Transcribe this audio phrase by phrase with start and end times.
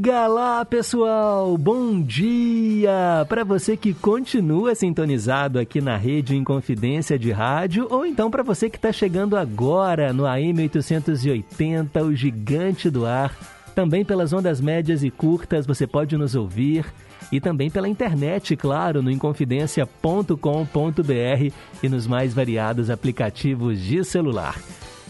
[0.00, 1.58] Diga lá, pessoal!
[1.58, 3.26] Bom dia!
[3.28, 8.70] Para você que continua sintonizado aqui na Rede Inconfidência de Rádio, ou então para você
[8.70, 13.36] que está chegando agora no AM 880, o gigante do ar,
[13.74, 16.86] também pelas ondas médias e curtas você pode nos ouvir
[17.30, 24.56] e também pela internet, claro, no inconfidencia.com.br e nos mais variados aplicativos de celular.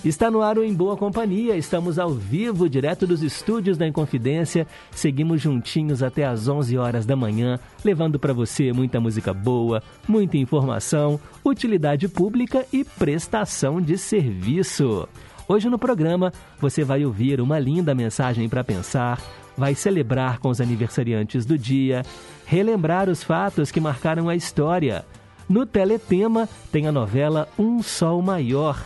[0.02, 4.66] Está no ar o Em Boa Companhia, estamos ao vivo, direto dos estúdios da Inconfidência.
[4.90, 10.38] Seguimos juntinhos até às 11 horas da manhã, levando para você muita música boa, muita
[10.38, 15.06] informação, utilidade pública e prestação de serviço.
[15.46, 19.20] Hoje no programa você vai ouvir uma linda mensagem para pensar,
[19.54, 22.04] vai celebrar com os aniversariantes do dia,
[22.46, 25.04] relembrar os fatos que marcaram a história.
[25.46, 28.82] No Teletema tem a novela Um Sol Maior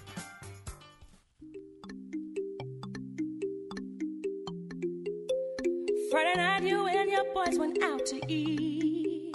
[6.61, 9.33] Night, you and your boys went out to eat.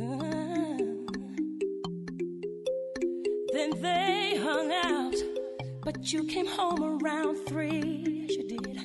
[0.00, 0.76] Uh,
[3.52, 5.14] then they hung out,
[5.82, 8.26] but you came home around three.
[8.26, 8.78] Yes, you did.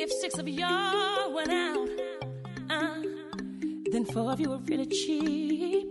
[0.00, 1.88] If six of y'all went out,
[2.70, 3.02] uh,
[3.90, 5.88] then four of you were really cheap.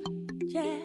[0.47, 0.79] Yeah,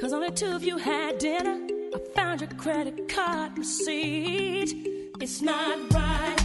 [0.00, 1.66] cause only two of you had dinner.
[1.94, 4.74] I found your credit card receipt.
[5.20, 6.36] It's not right,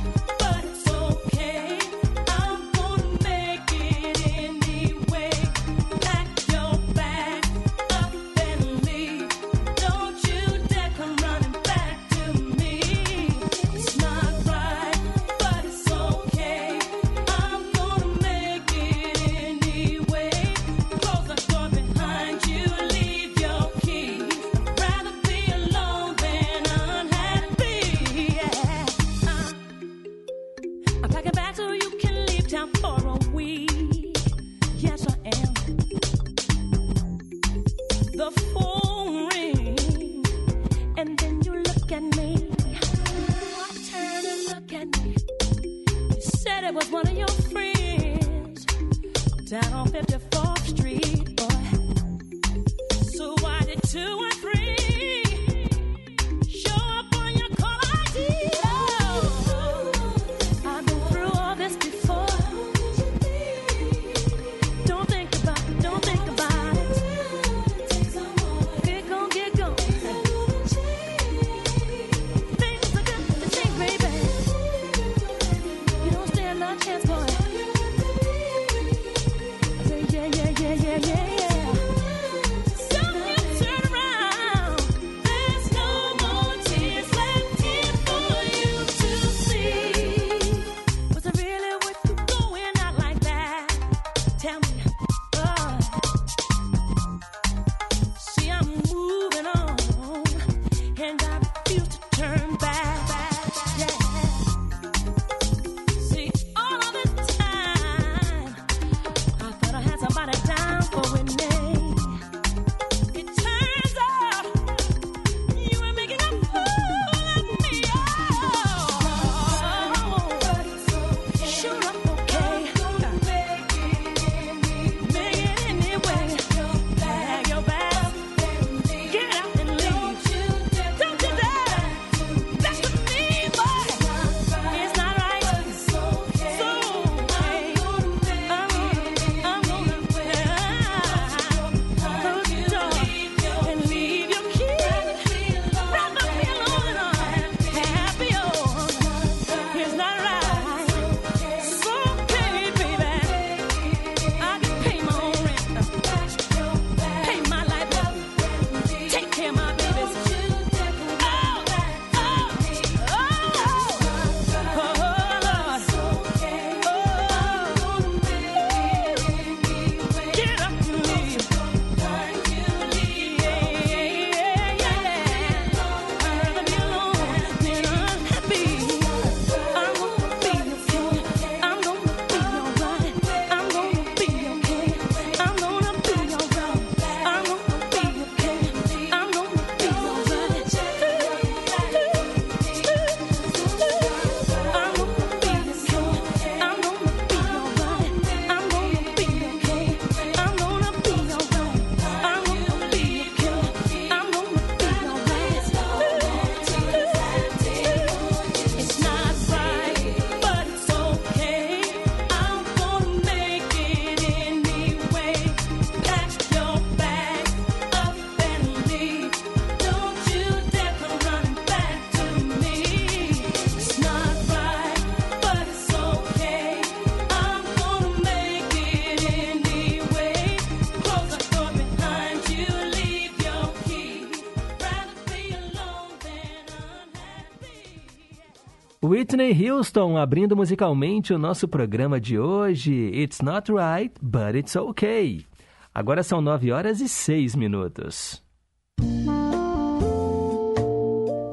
[239.19, 243.11] Whitney Houston abrindo musicalmente o nosso programa de hoje.
[243.13, 245.45] It's not right, but it's okay.
[245.93, 248.41] Agora são nove horas e seis minutos.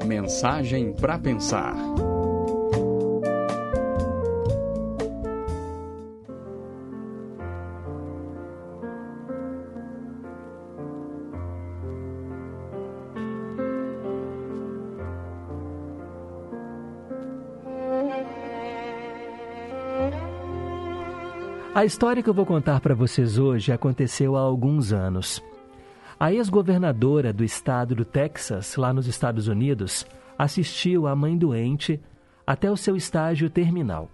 [0.05, 1.75] Mensagem para pensar.
[21.77, 25.43] A história que eu vou contar para vocês hoje aconteceu há alguns anos.
[26.19, 30.03] A ex-governadora do estado do Texas, lá nos Estados Unidos,
[30.39, 32.01] assistiu a mãe doente
[32.47, 34.09] até o seu estágio terminal.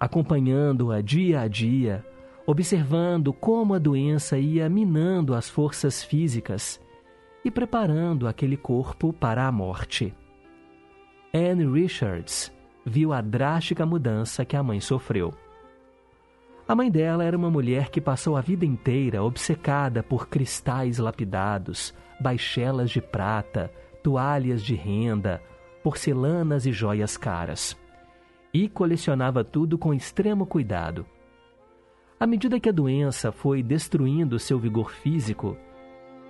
[0.00, 2.02] Acompanhando-a dia a dia,
[2.46, 6.80] observando como a doença ia minando as forças físicas
[7.44, 10.14] e preparando aquele corpo para a morte.
[11.34, 12.50] Anne Richards
[12.86, 15.34] viu a drástica mudança que a mãe sofreu.
[16.70, 21.92] A mãe dela era uma mulher que passou a vida inteira obcecada por cristais lapidados,
[22.20, 23.72] baixelas de prata,
[24.04, 25.42] toalhas de renda,
[25.82, 27.76] porcelanas e joias caras.
[28.54, 31.04] E colecionava tudo com extremo cuidado.
[32.20, 35.56] À medida que a doença foi destruindo seu vigor físico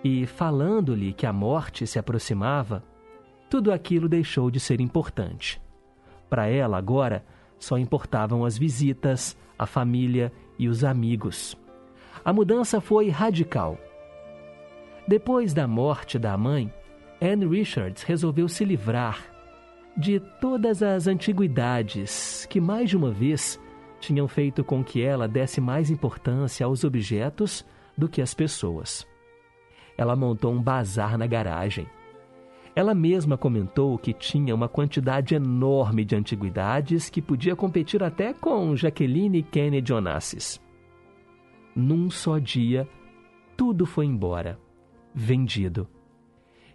[0.02, 2.82] e falando-lhe que a morte se aproximava,
[3.50, 5.60] tudo aquilo deixou de ser importante.
[6.31, 7.26] Para ela, agora,
[7.58, 11.55] só importavam as visitas, a família e os amigos.
[12.25, 13.79] A mudança foi radical.
[15.07, 16.73] Depois da morte da mãe,
[17.21, 19.23] Anne Richards resolveu se livrar
[19.95, 23.61] de todas as antiguidades que mais de uma vez
[24.00, 27.62] tinham feito com que ela desse mais importância aos objetos
[27.99, 29.07] do que às pessoas.
[29.95, 31.87] Ela montou um bazar na garagem
[32.75, 38.77] ela mesma comentou que tinha uma quantidade enorme de antiguidades que podia competir até com
[38.77, 40.61] Jaqueline Kennedy Onassis.
[41.75, 42.89] Num só dia,
[43.57, 44.59] tudo foi embora,
[45.15, 45.89] vendido.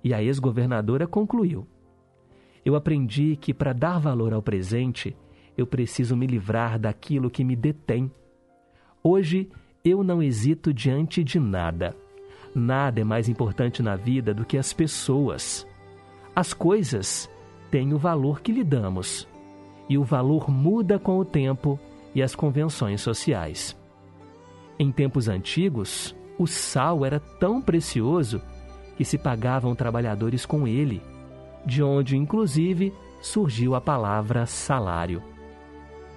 [0.04, 1.66] E a ex-governadora concluiu:
[2.64, 5.16] Eu aprendi que para dar valor ao presente,
[5.58, 8.12] eu preciso me livrar daquilo que me detém.
[9.02, 9.50] Hoje,
[9.84, 11.96] eu não hesito diante de nada.
[12.54, 15.66] Nada é mais importante na vida do que as pessoas.
[16.36, 17.30] As coisas
[17.72, 19.26] têm o valor que lhe damos,
[19.88, 21.80] e o valor muda com o tempo
[22.14, 23.74] e as convenções sociais.
[24.78, 28.42] Em tempos antigos, o sal era tão precioso
[28.98, 31.02] que se pagavam trabalhadores com ele,
[31.66, 35.24] de onde, inclusive, surgiu a palavra salário.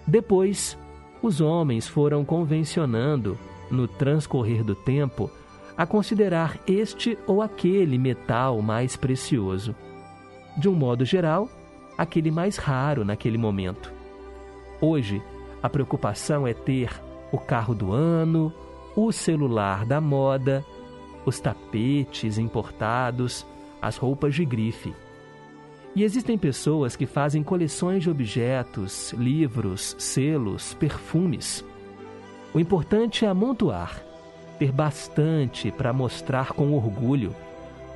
[0.04, 0.76] Depois,
[1.22, 3.38] os homens foram convencionando,
[3.70, 5.30] no transcorrer do tempo,
[5.76, 9.76] a considerar este ou aquele metal mais precioso
[10.58, 11.48] de um modo geral,
[11.96, 13.92] aquele mais raro naquele momento.
[14.80, 15.22] Hoje,
[15.62, 16.90] a preocupação é ter
[17.30, 18.52] o carro do ano,
[18.96, 20.64] o celular da moda,
[21.24, 23.46] os tapetes importados,
[23.80, 24.92] as roupas de grife.
[25.94, 31.64] E existem pessoas que fazem coleções de objetos, livros, selos, perfumes.
[32.52, 34.02] O importante é amontoar,
[34.58, 37.34] ter bastante para mostrar com orgulho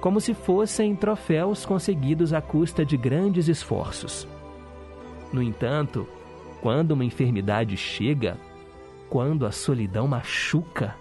[0.02, 4.26] como se fossem troféus conseguidos à custa de grandes esforços.
[5.32, 6.08] No entanto,
[6.60, 8.36] quando uma enfermidade chega,
[9.08, 10.96] quando a solidão machuca,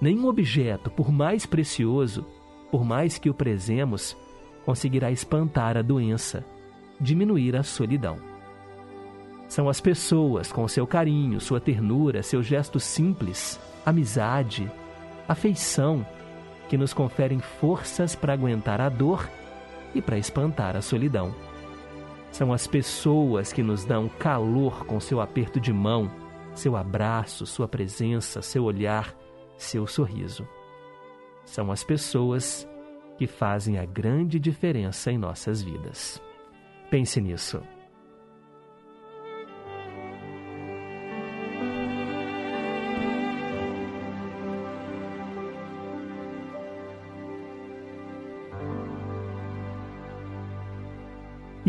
[0.00, 2.26] nenhum objeto, por mais precioso,
[2.72, 4.16] por mais que o prezemos,
[4.64, 6.44] conseguirá espantar a doença,
[7.00, 8.18] diminuir a solidão.
[9.46, 14.68] São as pessoas com seu carinho, sua ternura, seus gestos simples, amizade,
[15.28, 16.04] afeição,
[16.70, 19.28] que nos conferem forças para aguentar a dor
[19.92, 21.34] e para espantar a solidão.
[22.30, 26.08] São as pessoas que nos dão calor com seu aperto de mão,
[26.54, 29.12] seu abraço, sua presença, seu olhar,
[29.56, 30.46] seu sorriso.
[31.44, 32.68] São as pessoas
[33.18, 36.22] que fazem a grande diferença em nossas vidas.
[36.88, 37.60] Pense nisso.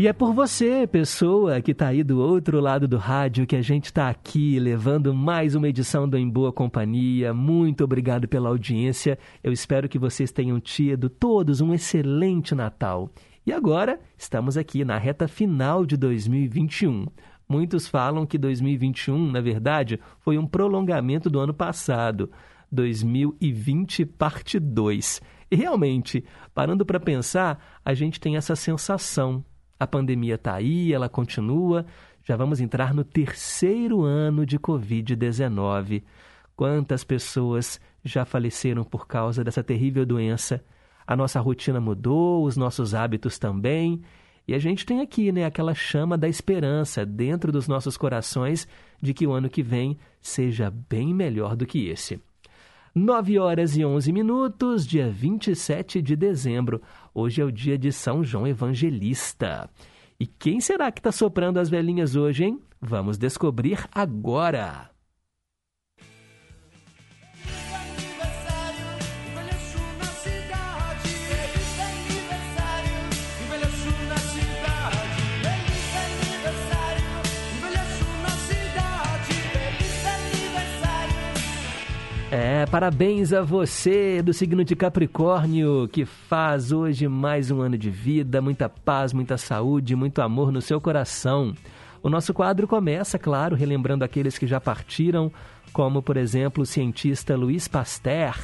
[0.02, 3.62] E é por você, pessoa que está aí do outro lado do rádio, que a
[3.62, 7.32] gente está aqui levando mais uma edição do Em Boa Companhia.
[7.32, 9.16] Muito obrigado pela audiência.
[9.44, 13.10] Eu espero que vocês tenham tido todos um excelente Natal.
[13.46, 17.06] E agora estamos aqui na reta final de 2021.
[17.48, 22.28] Muitos falam que 2021, na verdade, foi um prolongamento do ano passado.
[22.72, 25.22] 2020, parte 2.
[25.48, 29.44] E realmente, parando para pensar, a gente tem essa sensação
[29.82, 31.84] A pandemia está aí, ela continua.
[32.22, 36.04] Já vamos entrar no terceiro ano de Covid-19.
[36.54, 40.64] Quantas pessoas já faleceram por causa dessa terrível doença?
[41.04, 44.00] A nossa rotina mudou, os nossos hábitos também.
[44.46, 48.68] E a gente tem aqui, né, aquela chama da esperança dentro dos nossos corações
[49.02, 52.20] de que o ano que vem seja bem melhor do que esse.
[52.94, 56.82] 9 horas e 11 minutos, dia 27 de dezembro.
[57.14, 59.70] Hoje é o dia de São João Evangelista.
[60.20, 62.60] E quem será que está soprando as velhinhas hoje, hein?
[62.78, 64.91] Vamos descobrir agora.
[82.66, 88.40] Parabéns a você do signo de Capricórnio, que faz hoje mais um ano de vida,
[88.42, 91.54] muita paz, muita saúde, muito amor no seu coração.
[92.02, 95.32] O nosso quadro começa, claro, relembrando aqueles que já partiram,
[95.72, 98.36] como, por exemplo, o cientista Louis Pasteur,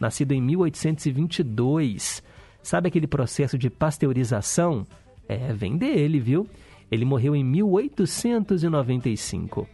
[0.00, 2.22] nascido em 1822.
[2.62, 4.86] Sabe aquele processo de pasteurização?
[5.28, 6.48] É, vem dele, viu?
[6.90, 9.68] Ele morreu em 1895.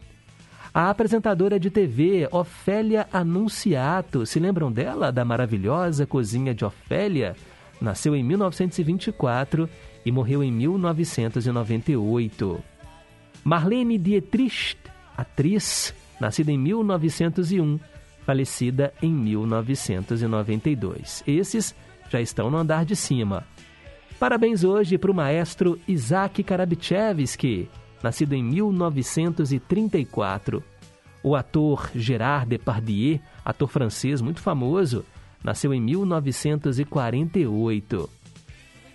[0.78, 7.35] A apresentadora de TV Ofélia Anunciato, se lembram dela, da maravilhosa cozinha de Ofélia?
[7.80, 9.68] Nasceu em 1924
[10.06, 12.62] e morreu em 1998.
[13.42, 14.76] Marlene Dietrich,
[15.16, 17.80] atriz, nascida em 1901,
[18.25, 21.25] falecida em 1992.
[21.26, 21.75] Esses
[22.08, 23.44] já estão no andar de cima.
[24.16, 27.68] Parabéns hoje para o maestro Isaac Karabichevski,
[28.02, 30.62] nascido em 1934.
[31.23, 35.05] O ator Gerard Depardieu, ator francês muito famoso,
[35.43, 38.11] nasceu em 1948.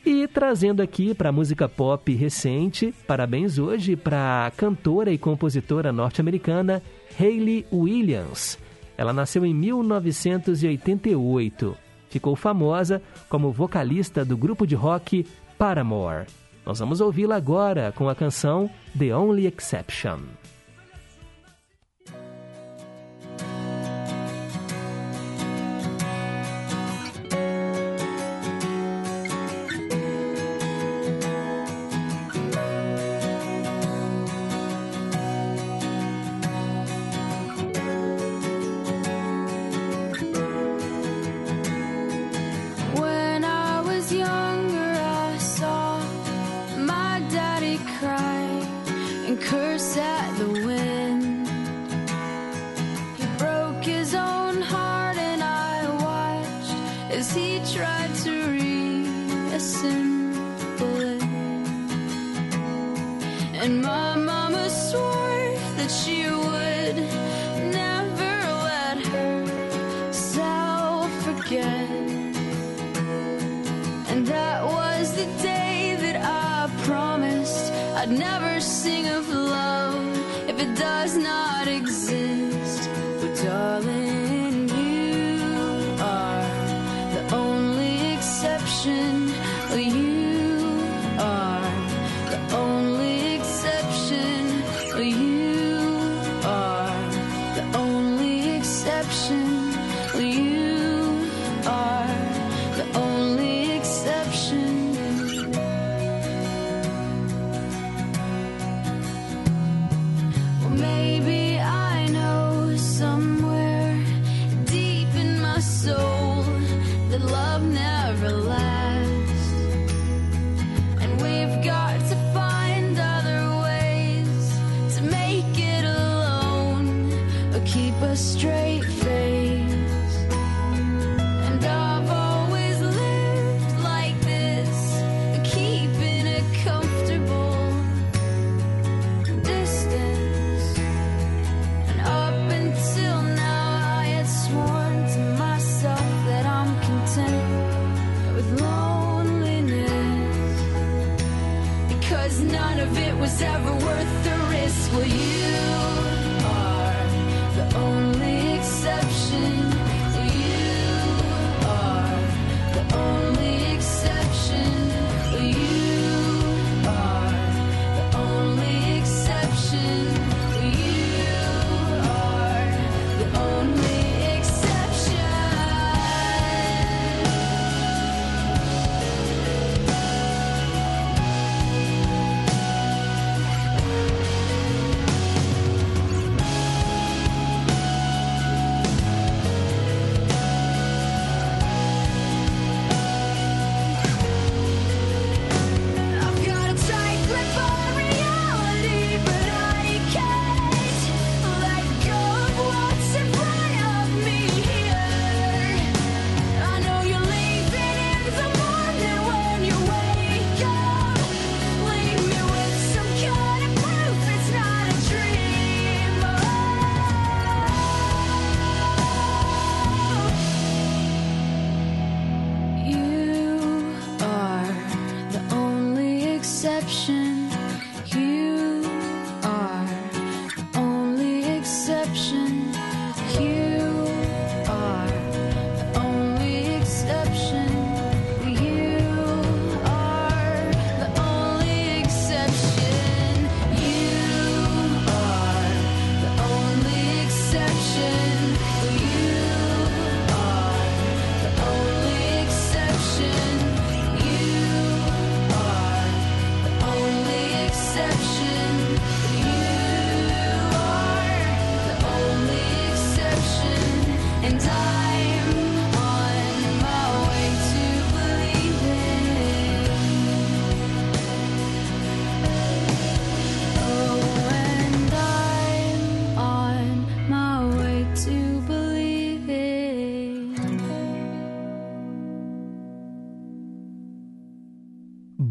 [0.06, 5.94] E trazendo aqui para a música pop recente, parabéns hoje para a cantora e compositora
[5.94, 6.84] norte-americana
[7.18, 8.60] Hayley Williams.
[8.98, 11.78] Ela nasceu em 1988.
[12.10, 15.26] Ficou famosa como vocalista do grupo de rock
[15.58, 16.26] Paramore.
[16.65, 20.20] Nós vamos ouvi-la agora com a canção The Only Exception.
[63.63, 66.98] And my mama swore that she would
[67.72, 68.34] never
[68.70, 71.89] let herself forget.
[74.10, 80.77] And that was the day that I promised I'd never sing of love if it
[80.77, 81.53] does not.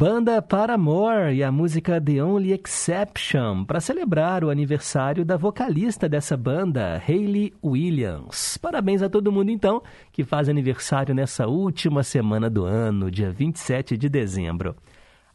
[0.02, 6.36] Banda Paramore e a música The Only Exception para celebrar o aniversário da vocalista dessa
[6.36, 8.58] banda, Hayley Williams.
[8.58, 13.96] Parabéns a todo mundo então que faz aniversário nessa última semana do ano, dia 27
[13.96, 14.74] de dezembro.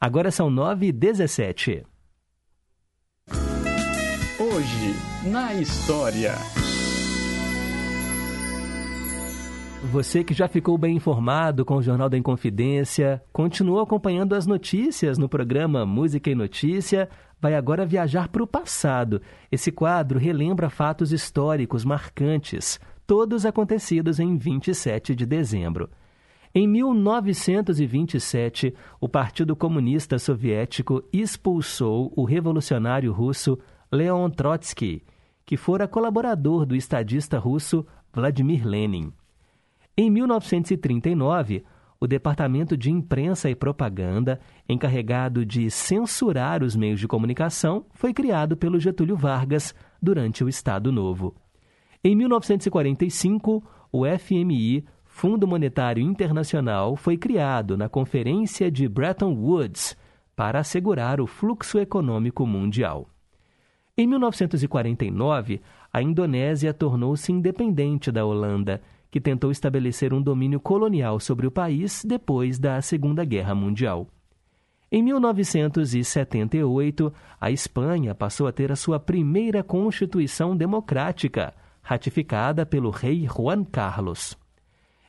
[0.01, 1.85] Agora são 9h17.
[4.37, 6.33] Hoje, na história.
[9.83, 15.19] Você que já ficou bem informado com o Jornal da Inconfidência, continua acompanhando as notícias
[15.19, 17.07] no programa Música e Notícia,
[17.39, 19.21] vai agora viajar para o passado.
[19.51, 25.89] Esse quadro relembra fatos históricos marcantes, todos acontecidos em 27 de dezembro.
[26.53, 33.59] Em 1927, o Partido Comunista Soviético expulsou o revolucionário russo
[33.91, 35.03] Leon Trotsky,
[35.45, 39.13] que fora colaborador do estadista russo Vladimir Lenin.
[39.99, 41.63] Em 1939,
[41.99, 48.55] o Departamento de Imprensa e Propaganda, encarregado de censurar os meios de comunicação, foi criado
[48.55, 51.35] pelo Getúlio Vargas durante o Estado Novo.
[52.03, 59.97] Em 1945, o FMI, Fundo Monetário Internacional, foi criado na Conferência de Bretton Woods
[60.35, 63.09] para assegurar o fluxo econômico mundial.
[63.97, 65.59] Em 1949,
[65.91, 72.05] a Indonésia tornou-se independente da Holanda, que tentou estabelecer um domínio colonial sobre o país
[72.05, 74.07] depois da Segunda Guerra Mundial.
[74.91, 83.27] Em 1978, a Espanha passou a ter a sua primeira Constituição democrática, ratificada pelo rei
[83.27, 84.35] Juan Carlos.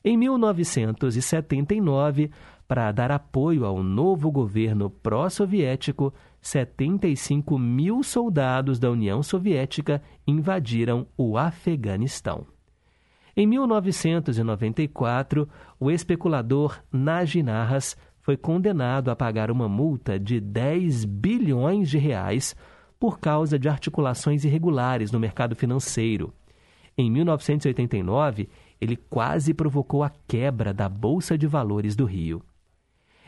[0.04, 2.30] Em 1979,
[2.66, 11.38] para dar apoio ao novo governo pró-soviético, 75 mil soldados da União Soviética invadiram o
[11.38, 12.46] Afeganistão.
[13.40, 15.48] Em 1994,
[15.79, 22.57] o especulador Nagy Narras foi condenado a pagar uma multa de 10 bilhões de reais
[22.98, 26.35] por causa de articulações irregulares no mercado financeiro.
[26.96, 28.48] Em 1989,
[28.81, 32.42] ele quase provocou a quebra da Bolsa de Valores do Rio.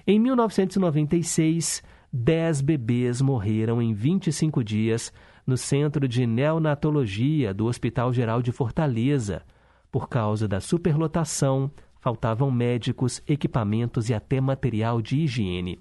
[0.05, 5.13] Em 1996, 10 bebês morreram em 25 dias
[5.47, 9.45] no Centro de Neonatologia do Hospital Geral de Fortaleza.
[9.91, 15.79] Por causa da superlotação, faltavam médicos, equipamentos e até material de higiene.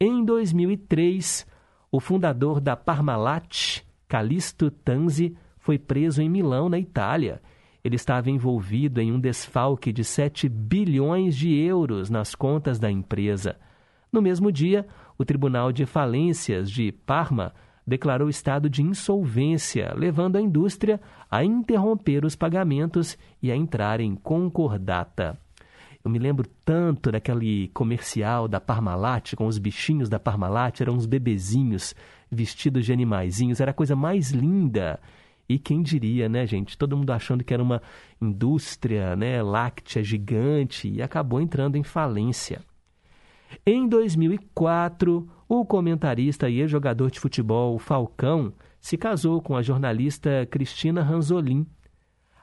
[0.00, 1.46] Em 2003,
[1.92, 7.42] o fundador da Parmalat, Callisto Tanzi, foi preso em Milão, na Itália.
[7.84, 13.56] Ele estava envolvido em um desfalque de 7 bilhões de euros nas contas da empresa.
[14.10, 14.86] No mesmo dia,
[15.18, 17.54] o Tribunal de Falências de Parma
[17.86, 21.00] declarou estado de insolvência, levando a indústria
[21.30, 25.38] a interromper os pagamentos e a entrar em concordata.
[26.02, 31.06] Eu me lembro tanto daquele comercial da Parmalat com os bichinhos da Parmalat, eram uns
[31.06, 31.94] bebezinhos
[32.30, 34.98] vestidos de animaizinhos, era a coisa mais linda.
[35.48, 36.78] E quem diria, né, gente?
[36.78, 37.82] Todo mundo achando que era uma
[38.20, 42.62] indústria né, láctea gigante e acabou entrando em falência.
[43.66, 51.02] Em 2004, o comentarista e ex-jogador de futebol Falcão se casou com a jornalista Cristina
[51.02, 51.66] Ranzolin.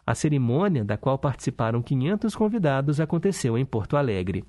[0.06, 4.45] A cerimônia, da qual participaram 500 convidados, aconteceu em Porto Alegre.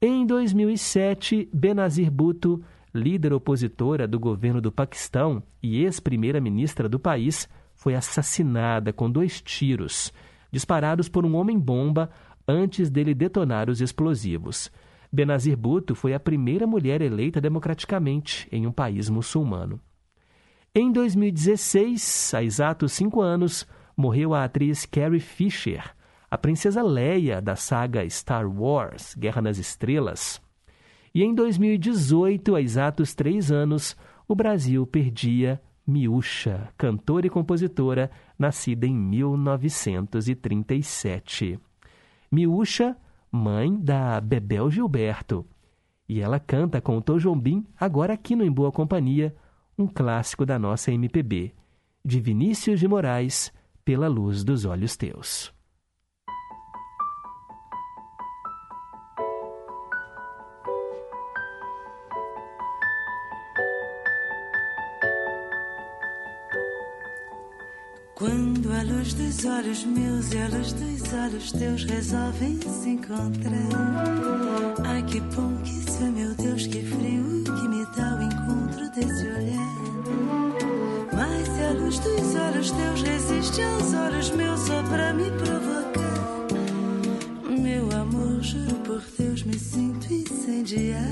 [0.00, 2.62] Em 2007, Benazir Bhutto,
[2.94, 10.12] líder opositora do governo do Paquistão e ex-primeira-ministra do país, foi assassinada com dois tiros,
[10.52, 12.10] disparados por um homem-bomba
[12.46, 14.70] antes dele detonar os explosivos.
[15.12, 19.80] Benazir Bhutto foi a primeira mulher eleita democraticamente em um país muçulmano.
[20.72, 25.82] Em 2016, há exatos cinco anos, morreu a atriz Carrie Fisher,
[26.30, 30.40] a princesa Leia da saga Star Wars Guerra nas Estrelas.
[31.12, 33.96] E em 2018, há exatos três anos,
[34.28, 41.58] o Brasil perdia Miúcha, cantora e compositora, nascida em 1937.
[42.30, 42.96] Miúcha,
[43.28, 45.44] mãe da Bebel Gilberto.
[46.08, 49.34] E ela canta com o Tom Jobim, agora aqui no Em Boa Companhia,
[49.80, 51.54] um clássico da nossa MPB,
[52.04, 53.52] de Vinícius de Moraes,
[53.84, 55.52] Pela Luz dos Olhos Teus.
[68.14, 73.54] Quando a luz dos olhos meus e a luz dos olhos teus resolvem se encontrar.
[74.84, 78.69] Ai que bom que isso é, meu Deus, que frio que me dá o encontro
[79.04, 79.80] olhar.
[81.12, 86.10] Mas se a luz dos olhos teus resiste aos olhos meus só pra me provocar.
[87.48, 91.10] Meu amor, juro por Deus, me sinto incendiar.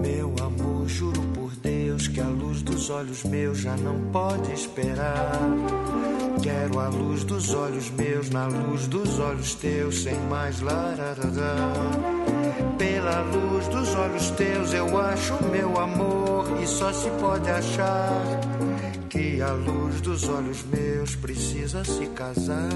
[0.00, 5.40] Meu amor, juro por Deus que a luz dos olhos meus já não pode esperar.
[6.42, 12.25] Quero a luz dos olhos meus na luz dos olhos teus, sem mais lararará.
[12.78, 18.40] Pela luz dos olhos teus eu acho meu amor e só se pode achar
[19.08, 22.68] que a luz dos olhos meus precisa se casar.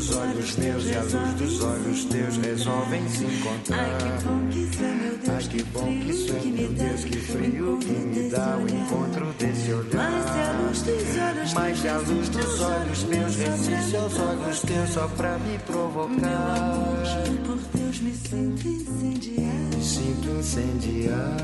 [0.00, 3.78] Dos olhos meus e a luz dos olhos teus resolvem se encontrar.
[3.78, 6.68] Ai que bom que isso é, meu Deus, Ai que bom que isso é, meu
[6.72, 10.10] Deus, que frio que me dá o encontro desse olhar.
[10.10, 14.60] Mas se a luz dos olhos Mas a luz dos olhos meus resiste aos olhos
[14.60, 17.02] teus só pra me provocar.
[17.04, 19.54] Juro por Deus, me sinto incendiar.
[19.76, 21.36] Me sinto incendiar.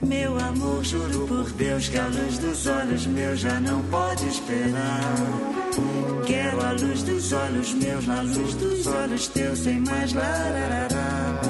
[0.00, 5.57] Meu amor, juro por Deus que a luz dos olhos meus já não pode esperar.
[6.26, 11.40] Quero a luz dos olhos meus na luz dos olhos teus, sem mais lararará.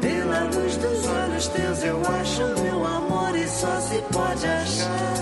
[0.00, 5.13] Pela luz dos olhos teus eu acho meu amor e só se pode achar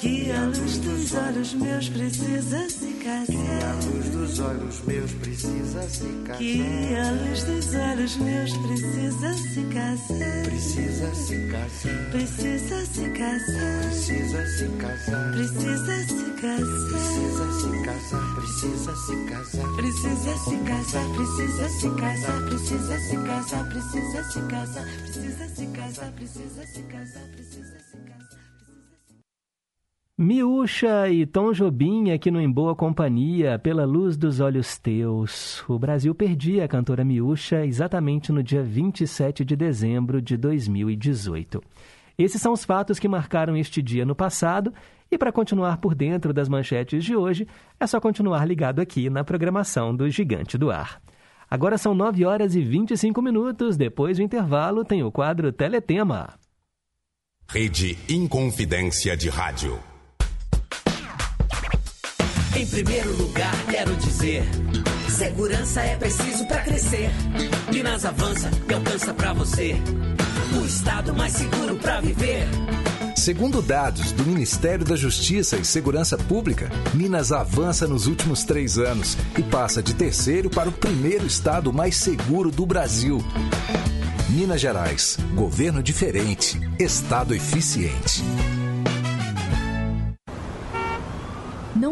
[0.00, 3.84] que a luz dos olhos meus precisa se A casar.
[3.84, 6.04] luz dos olhos meus precisa se
[6.38, 7.04] Que casar.
[7.04, 10.44] a luz dos olhos meus precisa se casar.
[10.44, 12.10] Precisa se casar.
[12.10, 13.82] Precisa se casar.
[13.90, 15.32] Precisa se casar.
[15.32, 16.70] Precisa se casar.
[16.96, 18.34] Precisa se casar.
[18.36, 19.76] Precisa se casar.
[19.76, 26.12] Precisa se casar, precisa se casar, precisa se casar, precisa se casar, precisa se casar,
[26.12, 27.79] precisa se casar, precisa se casar.
[30.22, 35.66] Miúcha e Tom Jobim aqui no Em Boa Companhia, pela luz dos olhos teus.
[35.66, 41.62] O Brasil perdia a cantora Miúcha exatamente no dia 27 de dezembro de 2018.
[42.18, 44.74] Esses são os fatos que marcaram este dia no passado
[45.10, 47.48] e para continuar por dentro das manchetes de hoje,
[47.80, 51.00] é só continuar ligado aqui na programação do Gigante do Ar.
[51.50, 56.34] Agora são 9 horas e 25 minutos, depois do intervalo tem o quadro Teletema.
[57.48, 59.89] Rede Inconfidência de Rádio.
[62.60, 64.44] Em primeiro lugar, quero dizer:
[65.08, 67.10] segurança é preciso para crescer.
[67.72, 69.76] Minas avança e alcança para você
[70.60, 72.46] o estado mais seguro para viver.
[73.16, 79.16] Segundo dados do Ministério da Justiça e Segurança Pública, Minas avança nos últimos três anos
[79.38, 83.24] e passa de terceiro para o primeiro estado mais seguro do Brasil.
[84.28, 88.22] Minas Gerais, governo diferente, estado eficiente.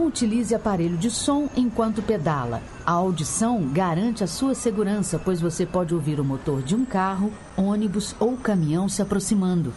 [0.09, 2.62] Utilize aparelho de som enquanto pedala.
[2.85, 7.33] A audição garante a sua segurança, pois você pode ouvir o motor de um carro,
[7.57, 9.73] ônibus ou caminhão se aproximando.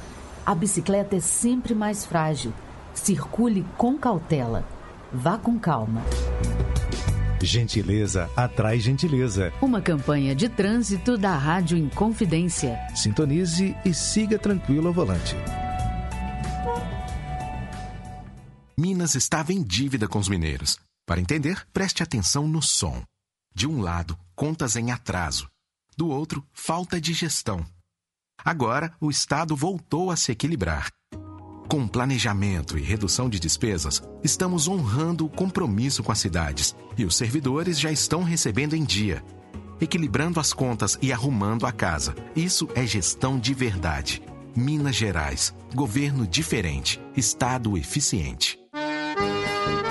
[0.46, 2.52] A bicicleta é sempre mais frágil.
[2.94, 4.65] Circule com cautela.
[5.13, 6.02] Vá com calma.
[7.41, 9.52] Gentileza atrai gentileza.
[9.62, 12.78] Uma campanha de trânsito da Rádio Inconfidência.
[12.96, 15.36] Sintonize e siga tranquilo ao volante.
[18.82, 20.80] Minas estava em dívida com os mineiros.
[21.06, 23.04] Para entender, preste atenção no som.
[23.54, 25.48] De um lado, contas em atraso.
[25.96, 27.63] Do outro, falta de gestão.
[28.44, 30.91] Agora, o Estado voltou a se equilibrar.
[31.70, 37.15] Com planejamento e redução de despesas, estamos honrando o compromisso com as cidades e os
[37.15, 39.24] servidores já estão recebendo em dia.
[39.80, 42.15] equilibrando as contas e arrumando a casa.
[42.36, 44.24] Isso é gestão de verdade.
[44.56, 45.54] Minas Gerais.
[45.76, 47.00] Governo diferente.
[47.15, 48.61] Estado eficiente.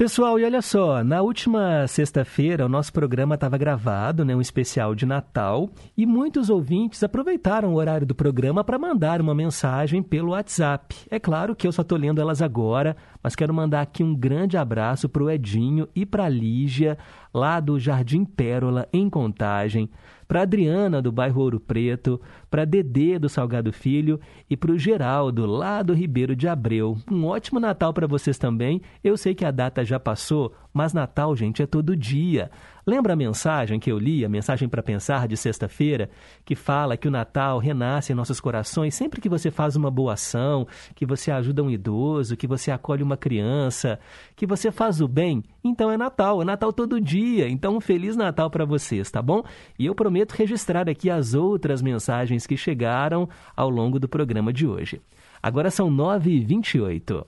[0.00, 4.94] Pessoal, e olha só, na última sexta-feira o nosso programa estava gravado, né, um especial
[4.94, 10.30] de Natal, e muitos ouvintes aproveitaram o horário do programa para mandar uma mensagem pelo
[10.30, 10.96] WhatsApp.
[11.10, 14.56] É claro que eu só estou lendo elas agora, mas quero mandar aqui um grande
[14.56, 16.96] abraço para o Edinho e para a Lígia,
[17.34, 19.90] lá do Jardim Pérola, em Contagem,
[20.30, 25.44] para Adriana, do bairro Ouro Preto, para Dedê, do Salgado Filho, e para o Geraldo,
[25.44, 26.96] lá do Ribeiro de Abreu.
[27.10, 28.80] Um ótimo Natal para vocês também.
[29.02, 32.48] Eu sei que a data já passou, mas Natal, gente, é todo dia.
[32.90, 36.10] Lembra a mensagem que eu li, a mensagem para pensar de sexta-feira,
[36.44, 40.14] que fala que o Natal renasce em nossos corações sempre que você faz uma boa
[40.14, 44.00] ação, que você ajuda um idoso, que você acolhe uma criança,
[44.34, 45.44] que você faz o bem?
[45.62, 47.48] Então é Natal, é Natal todo dia.
[47.48, 49.44] Então um feliz Natal para vocês, tá bom?
[49.78, 54.66] E eu prometo registrar aqui as outras mensagens que chegaram ao longo do programa de
[54.66, 55.00] hoje.
[55.40, 57.24] Agora são 9h28.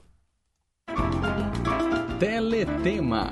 [2.19, 3.31] Teletema.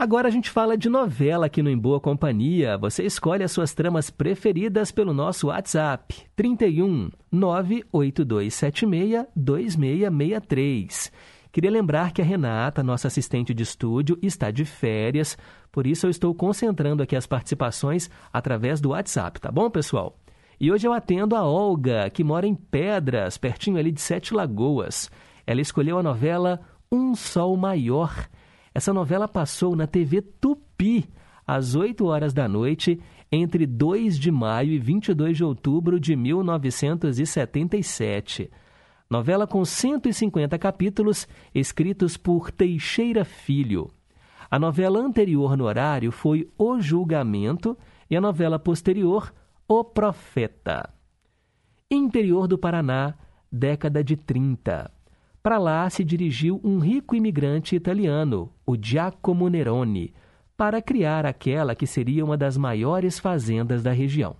[0.00, 2.78] Agora a gente fala de novela aqui no Em Boa Companhia.
[2.78, 11.10] Você escolhe as suas tramas preferidas pelo nosso WhatsApp 31 98276 2663.
[11.50, 15.36] Queria lembrar que a Renata, nossa assistente de estúdio, está de férias,
[15.72, 20.16] por isso eu estou concentrando aqui as participações através do WhatsApp, tá bom, pessoal?
[20.60, 25.10] E hoje eu atendo a Olga, que mora em Pedras, pertinho ali de Sete Lagoas.
[25.44, 28.28] Ela escolheu a novela Um Sol Maior
[28.78, 31.10] essa novela passou na TV Tupi
[31.44, 38.48] às 8 horas da noite entre 2 de maio e 22 de outubro de 1977.
[39.10, 43.90] Novela com 150 capítulos, escritos por Teixeira Filho.
[44.48, 47.76] A novela anterior no horário foi O Julgamento
[48.08, 49.34] e a novela posterior,
[49.66, 50.88] O Profeta.
[51.90, 53.14] Interior do Paraná,
[53.50, 54.88] década de 30.
[55.48, 60.12] Para lá se dirigiu um rico imigrante italiano, o Giacomo Neroni,
[60.58, 64.36] para criar aquela que seria uma das maiores fazendas da região.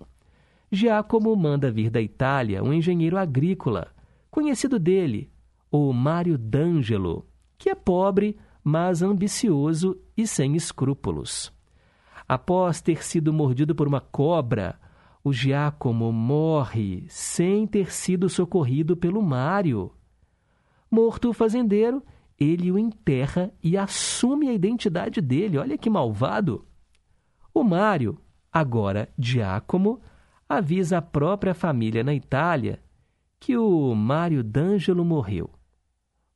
[0.71, 3.87] Giacomo manda vir da Itália um engenheiro agrícola,
[4.29, 5.31] conhecido dele,
[5.71, 7.25] o Mário D'Angelo,
[7.57, 11.51] que é pobre, mas ambicioso e sem escrúpulos.
[12.27, 14.79] Após ter sido mordido por uma cobra,
[15.23, 19.91] o Giacomo morre sem ter sido socorrido pelo Mário.
[20.89, 22.03] Morto o fazendeiro,
[22.39, 25.57] ele o enterra e assume a identidade dele.
[25.57, 26.65] Olha que malvado!
[27.53, 28.17] O Mário,
[28.51, 29.99] agora Giacomo,
[30.47, 32.81] avisa a própria família na Itália
[33.39, 35.49] que o Mário D'Angelo morreu.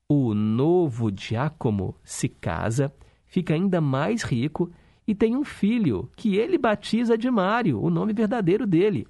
[0.08, 2.94] O novo Giacomo se casa,
[3.26, 4.72] fica ainda mais rico
[5.08, 9.08] e tem um filho que ele batiza de Mário, o nome verdadeiro dele.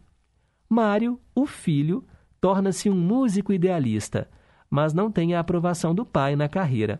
[0.70, 2.06] Mário, o filho,
[2.40, 4.30] torna-se um músico idealista
[4.74, 7.00] mas não tem a aprovação do pai na carreira.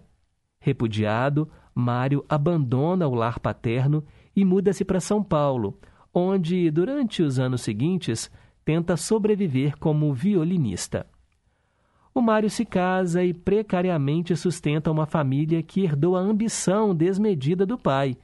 [0.60, 4.04] Repudiado, Mário abandona o lar paterno
[4.36, 5.80] e muda-se para São Paulo,
[6.14, 8.30] onde, durante os anos seguintes,
[8.64, 11.08] tenta sobreviver como violinista.
[12.14, 17.76] O Mário se casa e precariamente sustenta uma família que herdou a ambição desmedida do
[17.76, 18.16] pai.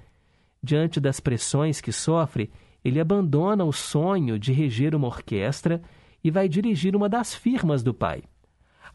[0.62, 2.52] Diante das pressões que sofre,
[2.86, 5.82] ele abandona o sonho de reger uma orquestra
[6.24, 8.22] e vai dirigir uma das firmas do pai.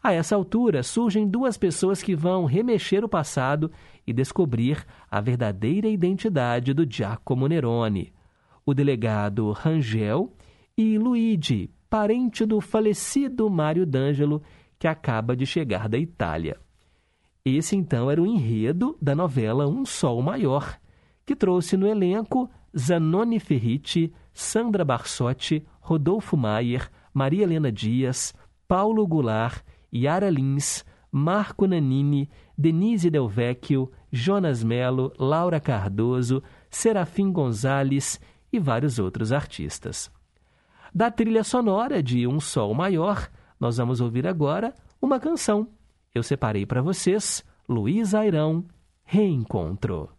[0.05, 3.71] A essa altura, surgem duas pessoas que vão remexer o passado
[4.05, 8.13] e descobrir a verdadeira identidade do Giacomo Neroni.
[8.63, 10.31] O delegado Rangel
[10.77, 14.43] e Luigi, parente do falecido Mário D'Angelo,
[14.77, 16.55] que acaba de chegar da Itália.
[17.43, 20.79] Esse então era o enredo da novela Um Sol Maior,
[21.25, 28.35] que trouxe no elenco Zanoni Ferriti, Sandra Barsotti, Rodolfo Maier, Maria Helena Dias,
[28.67, 29.63] Paulo Goulart
[29.95, 38.19] Yara Lins, Marco Nanini, Denise Del Vecchio, Jonas Melo, Laura Cardoso, Serafim Gonzalez
[38.51, 40.11] e vários outros artistas.
[40.93, 43.29] Da trilha sonora de Um Sol Maior,
[43.59, 45.67] nós vamos ouvir agora uma canção.
[46.13, 48.65] Eu separei para vocês Luiz Airão,
[49.03, 50.09] Reencontro.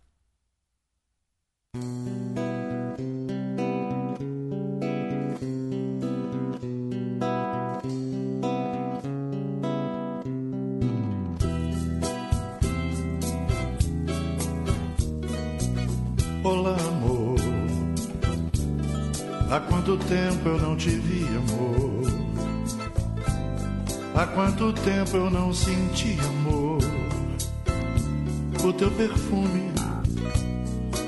[19.50, 22.02] Há quanto tempo eu não te vi, amor?
[24.14, 26.78] Há quanto tempo eu não senti amor?
[28.64, 29.70] O teu perfume,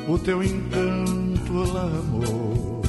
[0.07, 2.83] o teu encanto, olá, amor.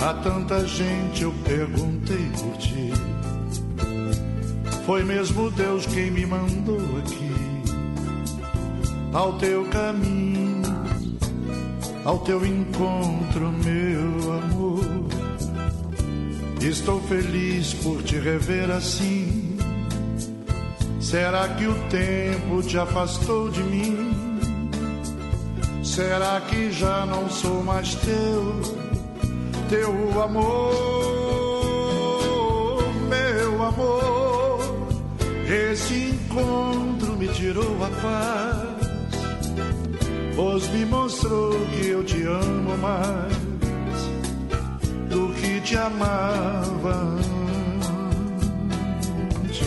[0.00, 2.92] Há tanta gente eu perguntei por ti.
[4.86, 7.54] Foi mesmo Deus quem me mandou aqui
[9.14, 10.62] ao teu caminho,
[12.04, 14.84] ao teu encontro, meu amor.
[16.60, 19.56] Estou feliz por te rever assim.
[21.00, 24.10] Será que o tempo te afastou de mim?
[25.82, 28.60] Será que já não sou mais teu,
[29.68, 30.72] teu amor,
[33.08, 34.60] meu amor?
[35.46, 38.73] Esse encontro me tirou a paz
[40.34, 43.36] pois me mostrou que eu te amo mais
[45.08, 47.18] do que te amava
[49.42, 49.62] antes.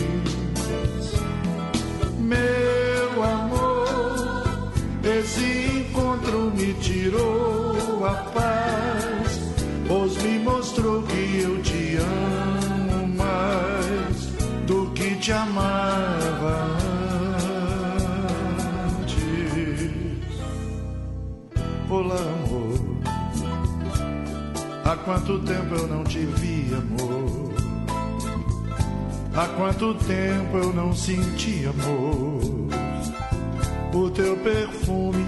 [2.18, 4.70] Meu amor,
[5.02, 7.57] esse encontro me tirou
[25.08, 27.54] quanto tempo eu não te vi, amor?
[29.34, 32.68] Há quanto tempo eu não senti amor?
[33.94, 35.24] O teu perfume,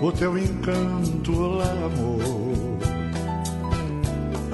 [0.00, 2.78] o teu encanto, olá, amor.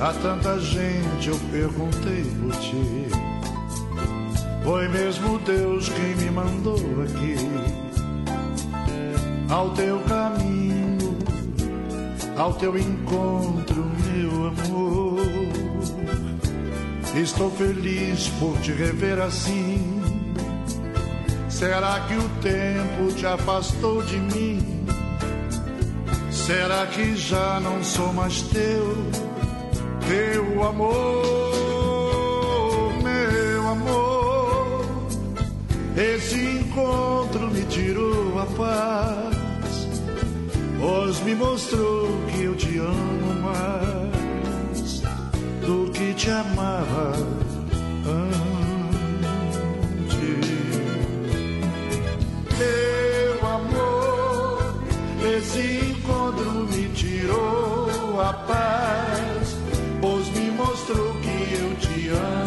[0.00, 3.10] Há tanta gente eu perguntei por ti.
[4.64, 7.36] Foi mesmo Deus quem me mandou aqui
[9.50, 10.96] ao teu caminho,
[12.36, 15.20] ao teu encontro, meu amor.
[17.14, 20.02] Estou feliz por te rever assim.
[21.48, 24.86] Será que o tempo te afastou de mim?
[26.30, 28.94] Será que já não sou mais teu,
[30.06, 30.92] teu amor,
[33.02, 34.86] meu amor?
[35.96, 39.35] Esse encontro me tirou a paz
[40.86, 45.02] pois me mostrou que eu te amo mais
[45.66, 47.12] do que te amava
[48.06, 48.46] antes.
[52.58, 54.76] Meu amor,
[55.36, 59.56] esse encontro me tirou a paz,
[60.00, 62.45] pois me mostrou que eu te amo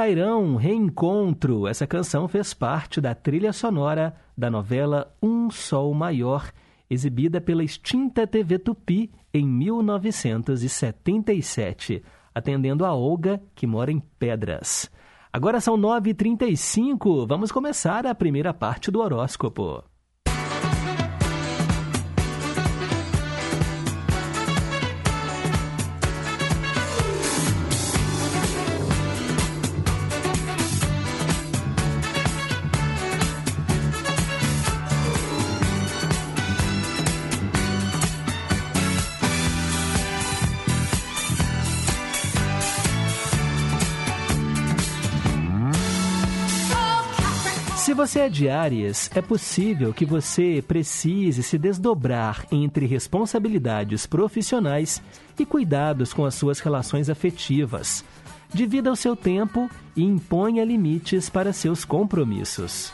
[0.00, 1.68] Airão, Reencontro.
[1.68, 6.50] Essa canção fez parte da trilha sonora da novela Um Sol Maior,
[6.88, 12.02] exibida pela extinta TV Tupi em 1977,
[12.34, 14.90] atendendo a Olga, que mora em Pedras.
[15.30, 19.84] Agora são 9h35, vamos começar a primeira parte do horóscopo.
[48.00, 55.02] Você é de Áries, é possível que você precise se desdobrar entre responsabilidades profissionais
[55.38, 58.02] e cuidados com as suas relações afetivas.
[58.54, 62.90] Divida o seu tempo e imponha limites para seus compromissos.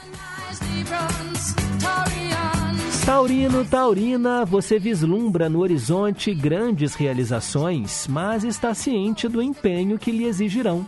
[3.05, 10.25] Taurino, Taurina, você vislumbra no horizonte grandes realizações, mas está ciente do empenho que lhe
[10.25, 10.85] exigirão.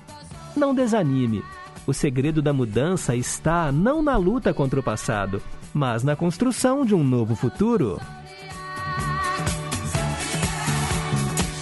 [0.57, 1.41] Não desanime.
[1.89, 5.41] O segredo da mudança está não na luta contra o passado,
[5.72, 7.99] mas na construção de um novo futuro.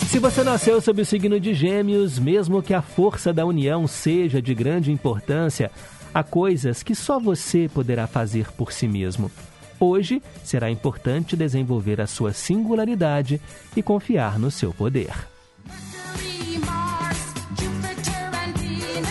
[0.08, 4.42] Se você nasceu sob o signo de Gêmeos, mesmo que a força da união seja
[4.42, 5.70] de grande importância,
[6.12, 9.30] há coisas que só você poderá fazer por si mesmo.
[9.78, 13.40] Hoje será importante desenvolver a sua singularidade
[13.76, 15.35] e confiar no seu poder.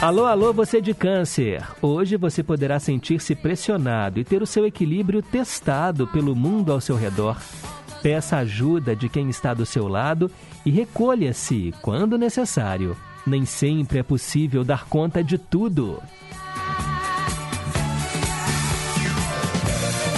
[0.06, 1.66] Alô, alô, você de câncer!
[1.82, 6.96] Hoje você poderá sentir-se pressionado e ter o seu equilíbrio testado pelo mundo ao seu
[6.96, 7.42] redor.
[8.04, 10.30] Peça ajuda de quem está do seu lado
[10.64, 12.96] e recolha-se quando necessário.
[13.26, 16.00] Nem sempre é possível dar conta de tudo.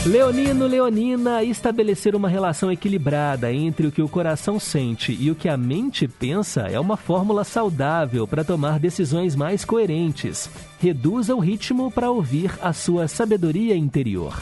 [0.06, 5.50] Leonino, Leonina, estabelecer uma relação equilibrada entre o que o coração sente e o que
[5.50, 10.50] a mente pensa é uma fórmula saudável para tomar decisões mais coerentes.
[10.80, 14.40] Reduza o ritmo para ouvir a sua sabedoria interior.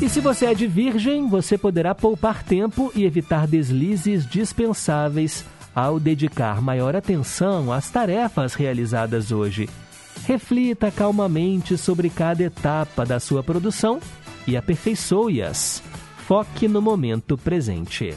[0.00, 5.98] E se você é de virgem, você poderá poupar tempo e evitar deslizes dispensáveis ao
[5.98, 9.68] dedicar maior atenção às tarefas realizadas hoje.
[10.28, 13.98] Reflita calmamente sobre cada etapa da sua produção
[14.46, 15.82] e aperfeiçoe-as.
[16.18, 18.14] Foque no momento presente.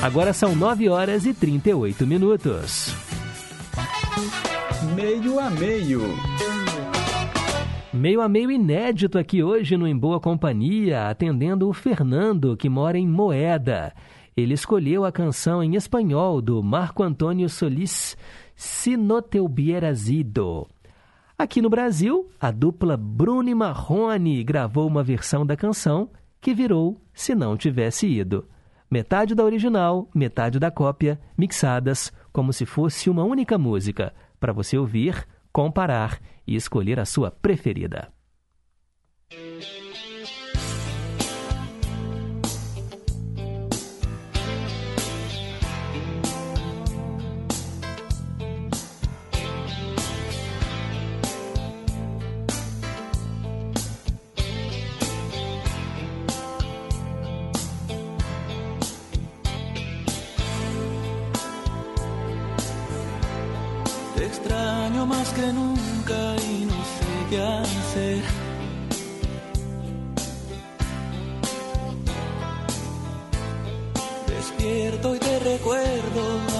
[0.00, 2.94] Agora são 9 horas e 38 minutos.
[4.96, 6.00] Meio a meio.
[7.92, 12.96] Meio a meio inédito aqui hoje no Em Boa Companhia, atendendo o Fernando, que mora
[12.96, 13.92] em Moeda.
[14.36, 18.16] Ele escolheu a canção em espanhol do Marco Antônio Solis,
[18.54, 20.66] Se no te hubieras ido.
[21.38, 26.10] Aqui no Brasil, a dupla Bruno Marrone gravou uma versão da canção
[26.40, 28.48] que virou Se Não Tivesse Ido.
[28.90, 34.78] Metade da original, metade da cópia, mixadas como se fosse uma única música, para você
[34.78, 38.12] ouvir, comparar e escolher a sua preferida.
[65.06, 68.22] Más que nunca y no sé qué hacer.
[74.28, 76.51] Despierto y te recuerdo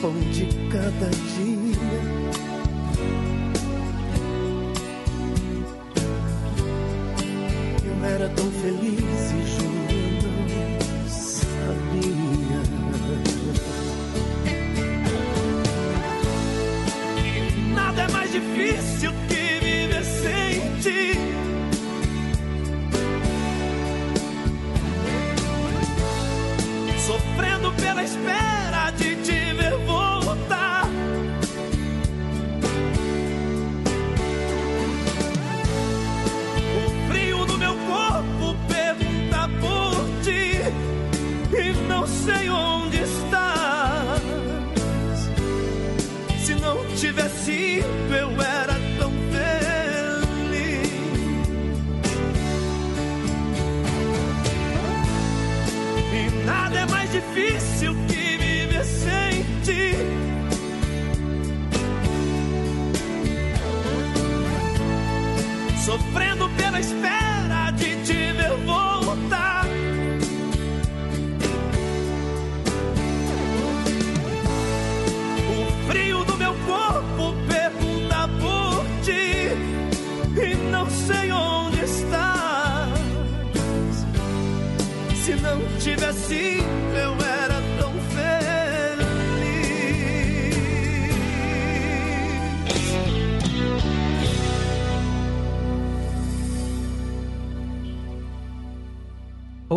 [0.00, 0.55] 风景。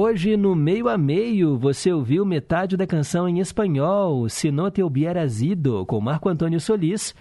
[0.10, 4.82] Hoje, no meio a meio, você ouviu metade da canção em espanhol, Se no te
[4.82, 7.14] hubieras ido, com Marco Antônio Solis,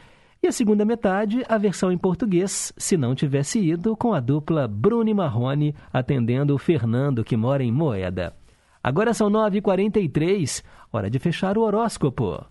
[0.43, 4.67] e a segunda metade, a versão em português, Se não tivesse ido, com a dupla
[4.67, 8.35] Bruno e Marrone, atendendo o Fernando, que mora em Moeda.
[8.83, 12.43] Agora são 9h43, hora de fechar o horóscopo.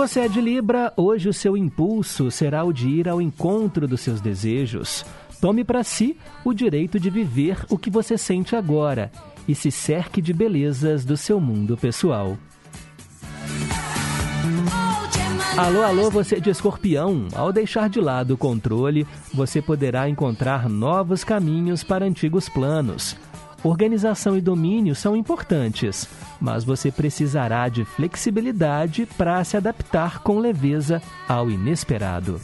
[0.00, 4.00] Você é de Libra, hoje o seu impulso será o de ir ao encontro dos
[4.00, 5.04] seus desejos.
[5.42, 9.12] Tome para si o direito de viver o que você sente agora
[9.46, 12.38] e se cerque de belezas do seu mundo pessoal.
[15.54, 17.28] Alô, alô, você de escorpião.
[17.34, 23.18] Ao deixar de lado o controle, você poderá encontrar novos caminhos para antigos planos.
[23.62, 26.08] Organização e domínio são importantes,
[26.40, 32.40] mas você precisará de flexibilidade para se adaptar com leveza ao inesperado.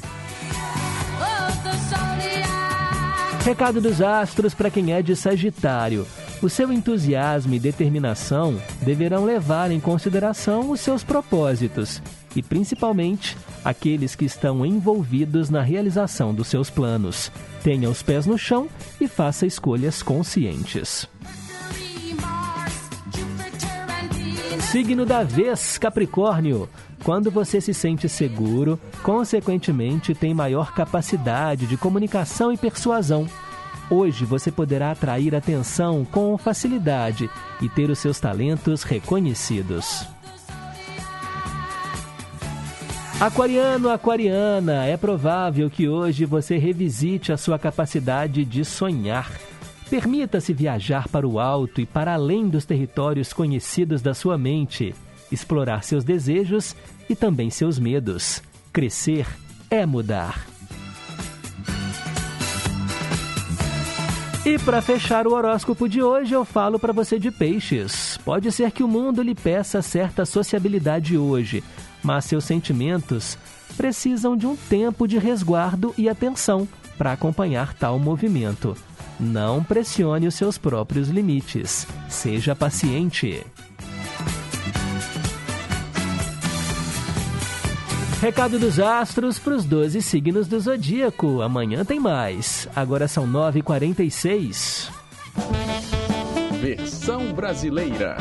[3.43, 6.07] Recado dos astros para quem é de Sagitário.
[6.43, 12.03] O seu entusiasmo e determinação deverão levar em consideração os seus propósitos
[12.37, 17.33] e, principalmente, aqueles que estão envolvidos na realização dos seus planos.
[17.65, 18.69] Tenha os pés no chão
[19.01, 21.09] e faça escolhas conscientes.
[24.71, 26.69] Signo da vez, Capricórnio.
[27.03, 33.27] Quando você se sente seguro, consequentemente tem maior capacidade de comunicação e persuasão.
[33.89, 37.31] Hoje você poderá atrair atenção com facilidade
[37.63, 40.07] e ter os seus talentos reconhecidos.
[43.19, 49.33] Aquariano, aquariana, é provável que hoje você revisite a sua capacidade de sonhar.
[49.89, 54.95] Permita-se viajar para o alto e para além dos territórios conhecidos da sua mente,
[55.33, 56.77] explorar seus desejos
[57.09, 58.43] e também seus medos.
[58.71, 59.27] Crescer
[59.71, 60.47] é mudar.
[64.45, 68.17] E para fechar o horóscopo de hoje, eu falo para você de peixes.
[68.25, 71.65] Pode ser que o mundo lhe peça certa sociabilidade hoje,
[72.07, 73.37] mas seus sentimentos
[73.77, 78.77] precisam de um tempo de resguardo e atenção para acompanhar tal movimento.
[79.19, 81.85] Não pressione os seus próprios limites.
[82.09, 83.45] Seja paciente.
[88.21, 91.43] Recado dos astros para os 12 signos do zodíaco.
[91.43, 92.69] Amanhã tem mais.
[92.75, 94.91] Agora são 9h46.
[96.61, 98.17] Versão brasileira.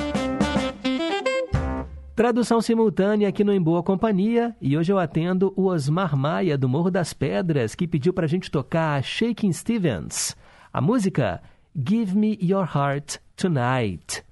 [2.16, 4.56] Tradução simultânea aqui no Em Boa Companhia.
[4.62, 8.28] E hoje eu atendo o Osmar Maia, do Morro das Pedras, que pediu para a
[8.28, 10.34] gente tocar Shaking Stevens.
[10.72, 11.44] A música
[11.76, 14.24] Give Me Your Heart Tonight.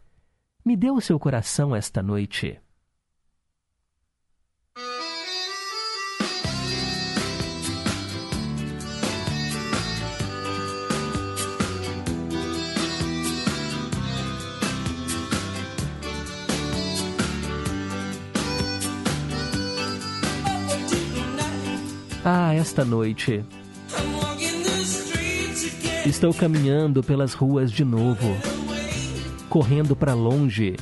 [0.63, 2.57] Me dê o seu coração esta noite.
[22.25, 23.43] Ah, esta noite.
[26.05, 28.37] Estou caminhando pelas ruas de novo,
[29.49, 30.77] correndo para longe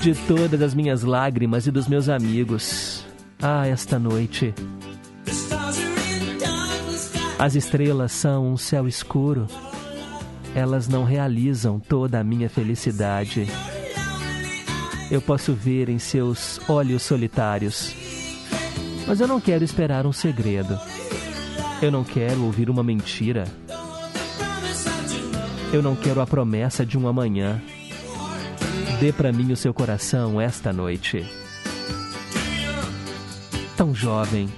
[0.00, 3.04] de todas as minhas lágrimas e dos meus amigos.
[3.42, 4.54] Ah, esta noite.
[7.38, 9.48] As estrelas são um céu escuro.
[10.54, 13.48] Elas não realizam toda a minha felicidade.
[15.10, 18.03] Eu posso ver em seus olhos solitários.
[19.06, 20.78] Mas eu não quero esperar um segredo.
[21.82, 23.44] Eu não quero ouvir uma mentira.
[25.72, 27.60] Eu não quero a promessa de um amanhã.
[29.00, 31.26] Dê para mim o seu coração esta noite.
[33.76, 34.48] Tão jovem.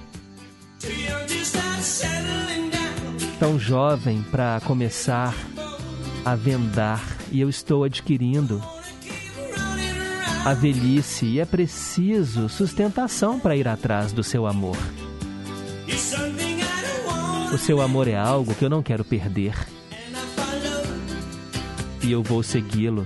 [3.39, 5.35] Tão jovem para começar
[6.23, 8.61] a vendar e eu estou adquirindo
[10.47, 14.77] a velhice e é preciso sustentação para ir atrás do seu amor.
[17.53, 19.53] O seu amor é algo que eu não quero perder.
[22.01, 23.05] E eu vou segui-lo.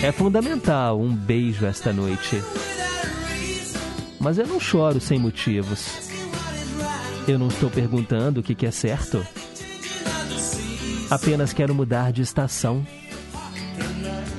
[0.00, 2.40] É fundamental um beijo esta noite.
[4.20, 6.08] Mas eu não choro sem motivos.
[7.26, 9.26] Eu não estou perguntando o que, que é certo.
[11.10, 12.86] Apenas quero mudar de estação.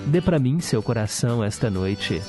[0.07, 2.21] Dê para mim seu coração esta noite.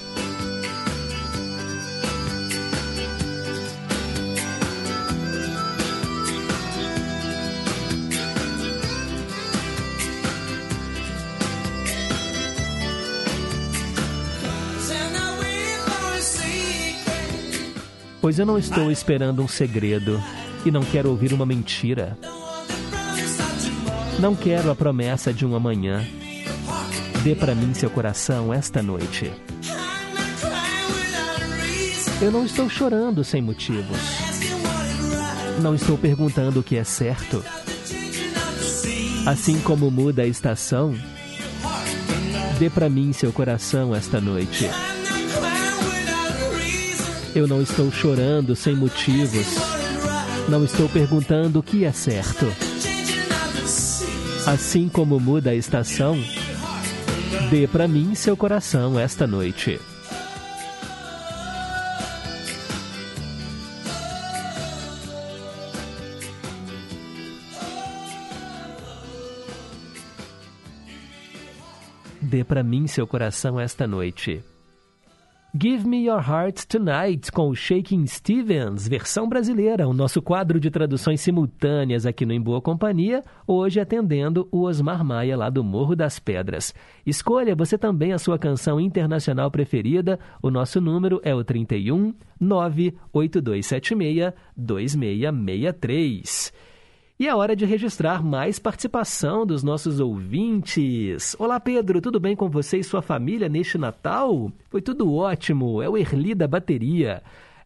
[18.22, 20.22] Pois eu não estou esperando um segredo
[20.64, 22.16] e não quero ouvir uma mentira.
[24.20, 26.06] Não quero a promessa de um amanhã.
[27.24, 29.30] Dê para mim seu coração esta noite.
[32.20, 33.96] Eu não estou chorando sem motivos.
[35.60, 37.44] Não estou perguntando o que é certo.
[39.24, 40.96] Assim como muda a estação,
[42.58, 44.68] dê para mim seu coração esta noite.
[47.36, 49.46] Eu não estou chorando sem motivos.
[50.48, 52.46] Não estou perguntando o que é certo.
[54.44, 56.18] Assim como muda a estação,
[57.52, 59.78] dê para mim seu coração esta noite.
[72.22, 74.42] Dê para mim seu coração esta noite.
[75.54, 80.70] Give Me Your Heart Tonight com o Shaking Stevens, versão brasileira, o nosso quadro de
[80.70, 85.94] traduções simultâneas aqui no Em Boa Companhia, hoje atendendo o Osmar Maia lá do Morro
[85.94, 86.74] das Pedras.
[87.04, 94.32] Escolha você também a sua canção internacional preferida, o nosso número é o 31 98276
[94.56, 96.71] 2663.
[97.22, 101.36] E é hora de registrar mais participação dos nossos ouvintes.
[101.38, 104.50] Olá, Pedro, tudo bem com você e sua família neste Natal?
[104.68, 107.22] Foi tudo ótimo, é o Erli da bateria.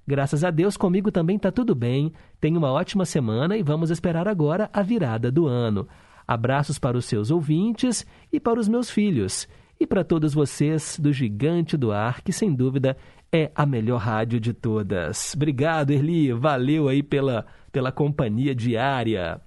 [0.07, 2.13] Graças a Deus, comigo também tá tudo bem.
[2.39, 5.89] Tenha uma ótima semana e vamos esperar agora a virada do ano.
[6.29, 9.49] Abraços para os seus ouvintes e para os meus filhos.
[9.81, 12.95] E para todos vocês do Gigante do Ar, que sem dúvida
[13.33, 15.33] é a melhor rádio de todas.
[15.35, 16.33] Obrigado, Erli.
[16.33, 17.47] Valeu aí pela,
[17.77, 19.39] pela companhia diária.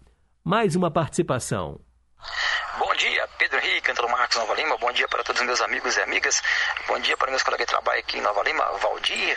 [0.44, 1.80] Mais uma participação.
[2.78, 4.78] Bom dia, Pedro Henrique, Antônio Marcos, Nova Lima.
[4.78, 6.40] Bom dia para todos os meus amigos e amigas.
[6.88, 9.36] Bom dia para meus colegas de trabalho aqui em Nova Lima, Valdir,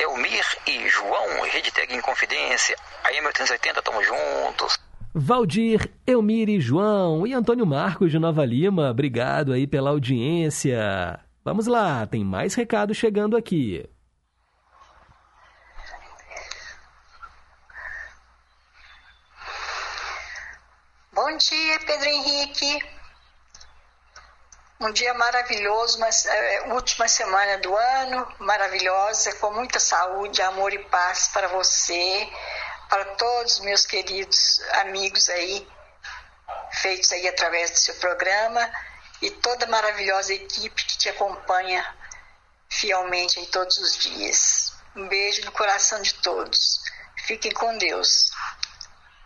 [0.00, 2.76] Elmir e João, Rede Tag em Confidência.
[3.04, 4.76] Aí, 1880, tamo juntos.
[5.14, 11.20] Valdir, Elmir e João e Antônio Marcos de Nova Lima, obrigado aí pela audiência.
[11.44, 13.88] Vamos lá, tem mais recado chegando aqui.
[21.38, 22.98] Dia, Pedro Henrique.
[24.80, 30.78] Um dia maravilhoso, mas é, última semana do ano, maravilhosa, com muita saúde, amor e
[30.84, 32.28] paz para você,
[32.88, 35.66] para todos os meus queridos amigos aí,
[36.72, 38.70] feitos aí através do seu programa,
[39.20, 41.84] e toda a maravilhosa equipe que te acompanha
[42.68, 44.72] fielmente em todos os dias.
[44.94, 46.80] Um beijo no coração de todos.
[47.26, 48.30] Fiquem com Deus.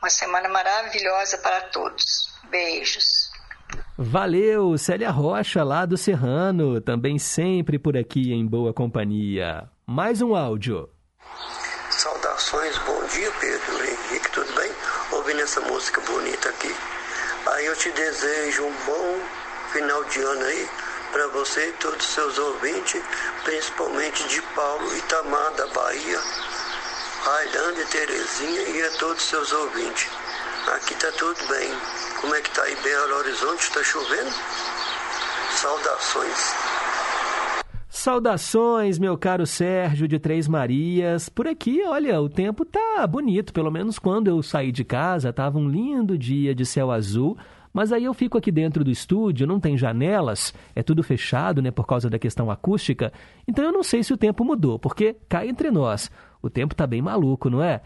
[0.03, 2.28] Uma semana maravilhosa para todos.
[2.50, 3.30] Beijos.
[3.96, 9.70] Valeu, Célia Rocha, lá do Serrano, também sempre por aqui em boa companhia.
[9.86, 10.90] Mais um áudio.
[11.88, 14.72] Saudações, bom dia Pedro Henrique, tudo bem?
[15.12, 16.74] Ouvindo essa música bonita aqui.
[17.46, 19.20] Aí eu te desejo um bom
[19.72, 20.68] final de ano aí
[21.12, 23.00] para você e todos os seus ouvintes,
[23.44, 26.18] principalmente de Paulo, Itamar, da Bahia,
[27.25, 30.11] Railândia, Terezinha e a todos os seus ouvintes.
[30.75, 31.70] Aqui tá tudo bem.
[32.20, 33.70] Como é que tá aí Belo Horizonte?
[33.70, 34.31] Tá chovendo?
[35.53, 36.55] Saudações.
[37.89, 41.29] Saudações, meu caro Sérgio de Três Marias.
[41.29, 43.53] Por aqui, olha, o tempo tá bonito.
[43.53, 47.39] Pelo menos quando eu saí de casa, tava um lindo dia de céu azul.
[47.73, 51.70] Mas aí eu fico aqui dentro do estúdio, não tem janelas, é tudo fechado, né,
[51.70, 53.12] por causa da questão acústica.
[53.49, 56.11] Então eu não sei se o tempo mudou, porque cá entre nós,
[56.43, 57.80] o tempo tá bem maluco, não é?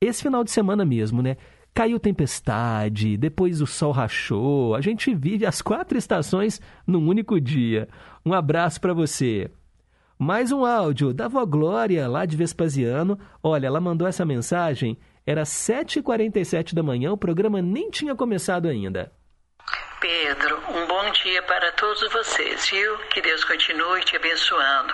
[0.00, 1.36] Esse final de semana mesmo, né?
[1.74, 4.74] Caiu tempestade, depois o sol rachou.
[4.74, 7.88] A gente vive as quatro estações num único dia.
[8.24, 9.50] Um abraço para você.
[10.18, 13.18] Mais um áudio da vó Glória, lá de Vespasiano.
[13.42, 14.98] Olha, ela mandou essa mensagem.
[15.26, 19.10] Era 7h47 da manhã, o programa nem tinha começado ainda.
[20.02, 22.98] Pedro, um bom dia para todos vocês, viu?
[23.10, 24.92] Que Deus continue te abençoando.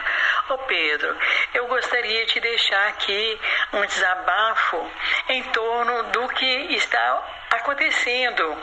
[0.51, 1.17] Ô Pedro,
[1.55, 3.41] eu gostaria de deixar aqui
[3.73, 4.93] um desabafo
[5.31, 8.55] em torno do que está acontecendo.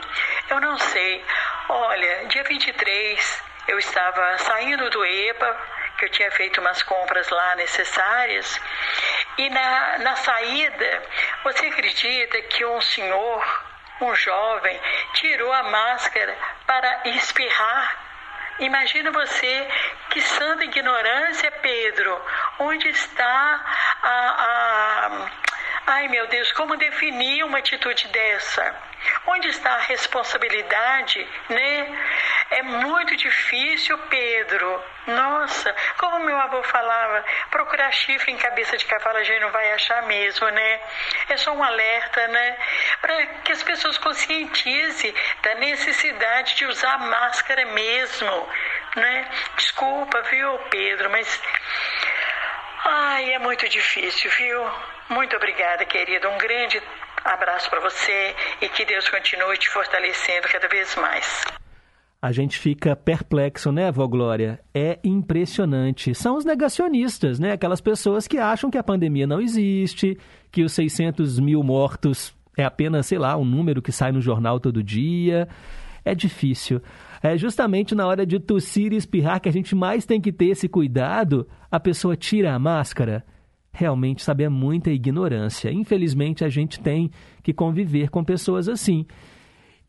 [0.47, 1.25] Eu não sei.
[1.67, 5.57] Olha, dia 23 eu estava saindo do EPA,
[5.97, 8.61] que eu tinha feito umas compras lá necessárias,
[9.39, 11.03] e na, na saída,
[11.43, 14.79] você acredita que um senhor um jovem
[15.13, 18.05] tirou a máscara para espirrar.
[18.59, 19.67] Imagina você
[20.09, 22.21] que santa ignorância, Pedro.
[22.59, 23.61] Onde está
[24.01, 25.54] a, a.
[25.87, 28.75] Ai meu Deus, como definir uma atitude dessa?
[29.27, 31.99] Onde está a responsabilidade, né?
[32.49, 34.83] É muito difícil, Pedro.
[35.05, 39.73] Nossa, como meu avô falava, procurar chifre em cabeça de cavalo a gente não vai
[39.73, 40.79] achar mesmo, né?
[41.29, 42.57] É só um alerta, né?
[43.01, 45.13] Para que as pessoas conscientizem
[45.43, 48.49] da necessidade de usar máscara mesmo,
[48.95, 49.29] né?
[49.55, 51.39] Desculpa, viu, Pedro, mas
[52.85, 54.94] ai, é muito difícil, viu?
[55.09, 56.29] Muito obrigada, querida.
[56.29, 56.81] Um grande
[57.23, 61.43] abraço para você e que Deus continue te fortalecendo cada vez mais.
[62.21, 64.59] A gente fica perplexo, né, vó Glória?
[64.73, 66.15] É impressionante.
[66.15, 67.51] São os negacionistas, né?
[67.51, 70.17] Aquelas pessoas que acham que a pandemia não existe,
[70.51, 74.59] que os 600 mil mortos é apenas, sei lá, um número que sai no jornal
[74.59, 75.47] todo dia.
[76.03, 76.81] É difícil.
[77.21, 80.47] É justamente na hora de tossir e espirrar que a gente mais tem que ter
[80.47, 81.47] esse cuidado.
[81.69, 83.23] A pessoa tira a máscara.
[83.77, 85.69] Realmente, sabe, é muita ignorância.
[85.69, 87.11] Infelizmente, a gente tem
[87.43, 89.05] que conviver com pessoas assim.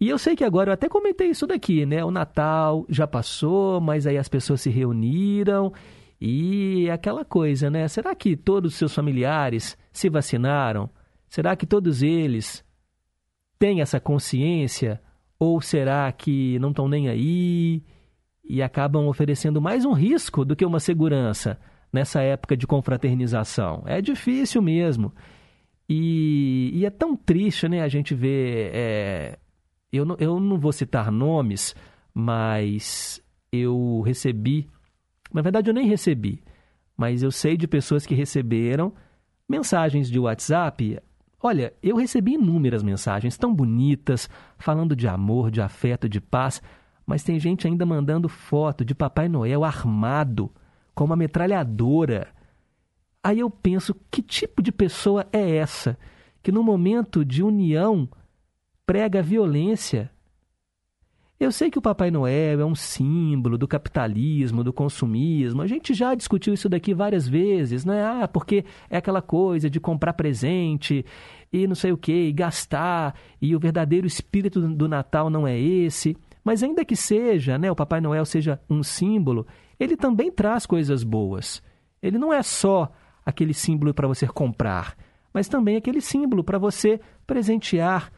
[0.00, 2.04] E eu sei que agora, eu até comentei isso daqui, né?
[2.04, 5.72] O Natal já passou, mas aí as pessoas se reuniram
[6.20, 7.86] e aquela coisa, né?
[7.86, 10.90] Será que todos os seus familiares se vacinaram?
[11.28, 12.64] Será que todos eles
[13.56, 15.00] têm essa consciência?
[15.38, 17.84] Ou será que não estão nem aí
[18.44, 21.56] e acabam oferecendo mais um risco do que uma segurança
[21.96, 23.82] nessa época de confraternização?
[23.86, 25.12] É difícil mesmo.
[25.88, 27.80] E, e é tão triste, né?
[27.80, 28.70] A gente ver.
[28.74, 29.38] É,
[29.90, 31.74] eu não, eu não vou citar nomes,
[32.12, 34.68] mas eu recebi.
[35.32, 36.42] Na verdade, eu nem recebi,
[36.96, 38.92] mas eu sei de pessoas que receberam
[39.48, 41.00] mensagens de WhatsApp.
[41.42, 44.28] Olha, eu recebi inúmeras mensagens tão bonitas,
[44.58, 46.60] falando de amor, de afeto, de paz,
[47.06, 50.50] mas tem gente ainda mandando foto de Papai Noel armado
[50.96, 52.28] com uma metralhadora.
[53.22, 55.96] Aí eu penso, que tipo de pessoa é essa
[56.42, 58.08] que no momento de união
[58.86, 60.10] prega violência.
[61.38, 65.60] Eu sei que o Papai Noel é um símbolo do capitalismo, do consumismo.
[65.60, 68.02] A gente já discutiu isso daqui várias vezes, né?
[68.02, 71.04] Ah, porque é aquela coisa de comprar presente
[71.52, 76.16] e não sei o que, gastar, e o verdadeiro espírito do Natal não é esse.
[76.42, 79.46] Mas ainda que seja, né, o Papai Noel seja um símbolo,
[79.78, 81.62] ele também traz coisas boas.
[82.02, 82.90] Ele não é só
[83.24, 84.96] aquele símbolo para você comprar,
[85.32, 88.12] mas também aquele símbolo para você presentear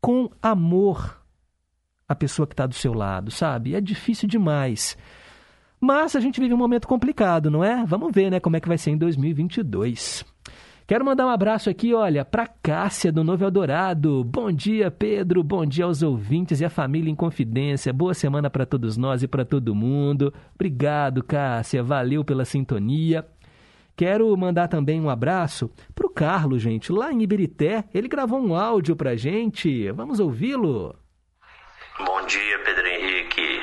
[0.00, 1.22] com amor
[2.08, 3.74] a pessoa que está do seu lado, sabe?
[3.74, 4.96] É difícil demais.
[5.80, 7.84] Mas a gente vive um momento complicado, não é?
[7.84, 10.24] Vamos ver, né, como é que vai ser em 2022.
[10.88, 14.24] Quero mandar um abraço aqui, olha, para Cássia do Novo Eldorado.
[14.24, 15.42] Bom dia, Pedro.
[15.42, 17.92] Bom dia aos ouvintes e à família em confidência.
[17.92, 20.32] Boa semana para todos nós e para todo mundo.
[20.54, 21.82] Obrigado, Cássia.
[21.82, 23.28] Valeu pela sintonia.
[23.94, 27.84] Quero mandar também um abraço pro Carlos, gente, lá em Ibirité.
[27.92, 29.92] Ele gravou um áudio pra gente.
[29.92, 30.96] Vamos ouvi-lo.
[31.98, 33.60] Bom dia, Pedro Henrique.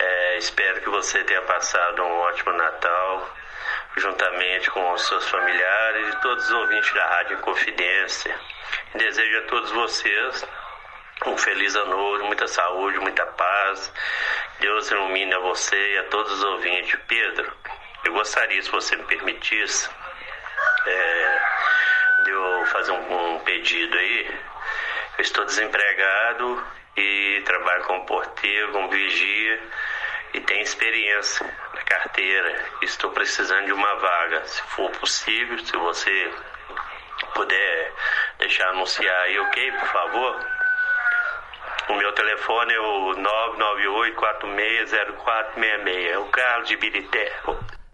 [0.00, 3.28] É, espero que você tenha passado um ótimo Natal,
[3.96, 8.34] juntamente com os seus familiares e todos os ouvintes da Rádio Confidência.
[8.94, 10.46] Desejo a todos vocês
[11.26, 13.92] um feliz ano novo, muita saúde, muita paz.
[14.58, 16.98] Deus ilumine a você e a todos os ouvintes.
[17.06, 17.52] Pedro,
[18.04, 19.90] eu gostaria, se você me permitisse,
[20.86, 21.40] é,
[22.24, 24.26] de eu fazer um, um pedido aí.
[25.18, 26.64] Eu estou desempregado
[26.96, 29.60] e trabalho como porteiro, como vigia
[30.32, 31.46] e tenho experiência
[31.90, 32.64] carteira.
[32.82, 34.46] Estou precisando de uma vaga.
[34.46, 36.30] Se for possível, se você
[37.34, 37.92] puder
[38.38, 40.46] deixar anunciar aí, ok, por favor?
[41.88, 43.14] O meu telefone é o
[45.56, 46.10] 998-460466.
[46.10, 47.32] É o Carlos de Birité.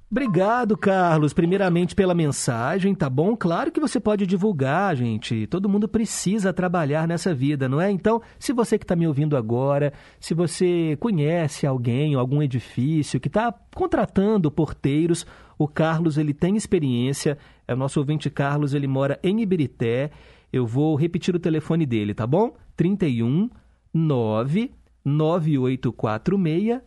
[0.09, 3.37] Obrigado, Carlos, primeiramente pela mensagem, tá bom?
[3.37, 5.49] Claro que você pode divulgar, gente.
[5.49, 7.91] Todo mundo precisa trabalhar nessa vida, não é?
[7.91, 13.27] Então, se você que está me ouvindo agora, se você conhece alguém, algum edifício que
[13.27, 15.27] está contratando porteiros,
[15.59, 17.37] o Carlos ele tem experiência.
[17.67, 20.13] É o nosso ouvinte Carlos, ele mora em Ibirité.
[20.53, 22.55] Eu vou repetir o telefone dele, tá bom?
[22.77, 23.51] 31
[23.93, 24.71] 9
[25.05, 26.81] 9846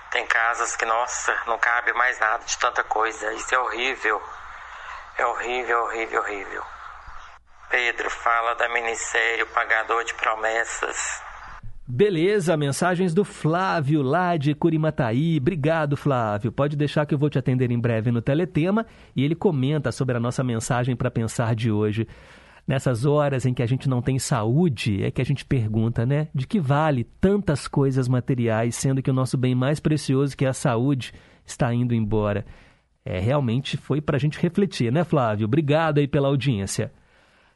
[0.10, 3.34] Tem casas que, nossa, não cabe mais nada de tanta coisa.
[3.34, 4.22] Isso é horrível.
[5.18, 6.66] É horrível, horrível, horrível.
[7.70, 11.22] Pedro, fala da minissérie O Pagador de Promessas.
[11.86, 15.38] Beleza, mensagens do Flávio lá de Curimataí.
[15.38, 16.50] Obrigado, Flávio.
[16.50, 20.16] Pode deixar que eu vou te atender em breve no Teletema e ele comenta sobre
[20.16, 22.08] a nossa mensagem para pensar de hoje.
[22.66, 26.30] Nessas horas em que a gente não tem saúde, é que a gente pergunta, né?
[26.34, 30.48] De que vale tantas coisas materiais, sendo que o nosso bem mais precioso, que é
[30.48, 31.14] a saúde,
[31.46, 32.46] está indo embora?
[33.04, 35.44] É, realmente foi para a gente refletir, né, Flávio?
[35.44, 36.94] Obrigado aí pela audiência.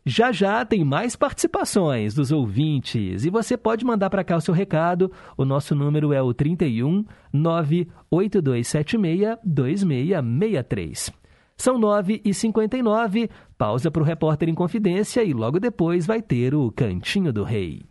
[0.10, 4.54] Já já tem mais participações dos ouvintes e você pode mandar para cá o seu
[4.54, 5.12] recado.
[5.36, 7.04] O nosso número é o 31
[7.34, 11.12] 98276 2663.
[11.58, 16.56] São 9 e 59 pausa para o repórter em confidência e logo depois vai ter
[16.56, 17.84] o Cantinho do Rei.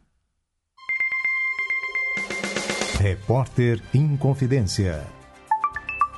[2.98, 5.06] Repórter em confidência.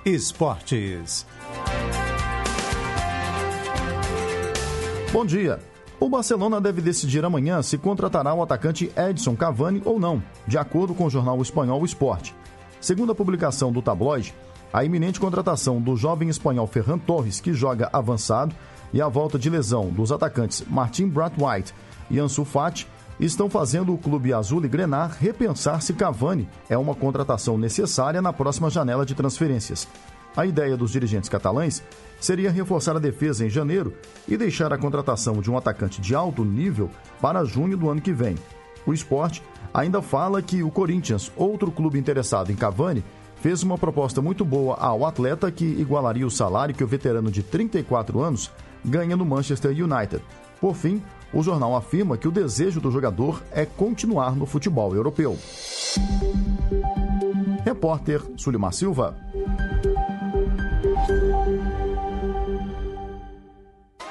[0.07, 1.26] Esportes.
[5.12, 5.59] Bom dia.
[6.01, 10.94] O Barcelona deve decidir amanhã se contratará o atacante Edson Cavani ou não, de acordo
[10.94, 12.30] com o jornal espanhol Sport.
[12.80, 14.32] Segundo a publicação do tabloide,
[14.72, 18.55] a iminente contratação do jovem espanhol Ferran Torres, que joga avançado,
[18.92, 21.74] e a volta de lesão dos atacantes Martin White
[22.09, 22.86] e Ansu Fati
[23.18, 28.32] estão fazendo o clube azul e grenar repensar se Cavani é uma contratação necessária na
[28.32, 29.88] próxima janela de transferências.
[30.36, 31.82] A ideia dos dirigentes catalães
[32.21, 33.95] seria reforçar a defesa em janeiro
[34.27, 36.91] e deixar a contratação de um atacante de alto nível
[37.21, 38.37] para junho do ano que vem.
[38.87, 39.43] O esporte
[39.73, 43.05] ainda fala que o Corinthians, outro clube interessado em Cavani,
[43.41, 47.43] fez uma proposta muito boa ao atleta que igualaria o salário que o veterano de
[47.43, 48.51] 34 anos
[48.85, 50.23] ganha no Manchester United.
[50.61, 51.03] Por fim,
[51.33, 55.39] o jornal afirma que o desejo do jogador é continuar no futebol europeu.
[57.64, 59.14] Repórter Sulimar Silva.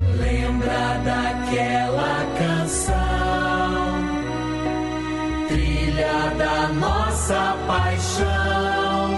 [0.00, 2.94] Lembra daquela canção,
[5.48, 9.17] trilha da nossa paixão.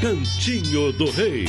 [0.00, 1.46] Cantinho do Rei.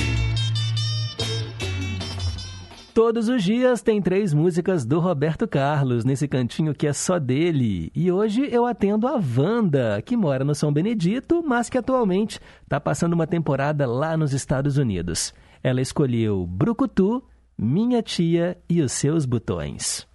[2.95, 7.91] Todos os dias tem três músicas do Roberto Carlos nesse cantinho que é só dele.
[7.93, 12.80] E hoje eu atendo a Wanda, que mora no São Benedito, mas que atualmente está
[12.80, 15.32] passando uma temporada lá nos Estados Unidos.
[15.62, 17.24] Ela escolheu Brucutu,
[17.56, 20.08] Minha Tia e os Seus Botões.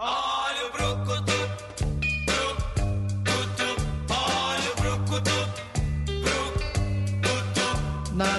[0.00, 1.41] Olha o brucutu,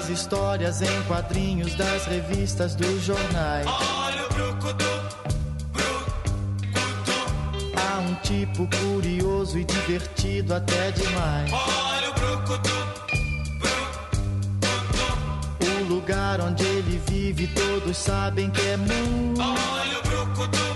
[0.03, 3.65] Nas histórias em quadrinhos das revistas dos jornais.
[3.65, 4.83] olha o brucutu,
[7.77, 11.49] Há um tipo curioso e divertido até demais.
[11.53, 12.69] olha o brucutu,
[15.61, 19.39] O lugar onde ele vive todos sabem que é muito.
[19.41, 20.75] olha o brucutu,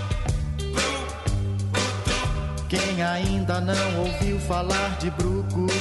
[2.70, 5.74] Quem ainda não ouviu falar de Brucutu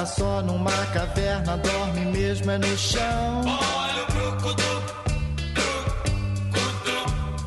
[0.00, 3.42] Mora só numa caverna, dorme mesmo é no chão.
[3.44, 4.62] olha o brucutu,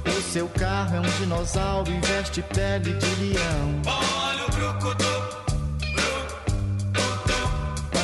[0.07, 3.81] O seu carro é um dinossauro e veste pele de leão.
[3.87, 5.03] olha o brucutu,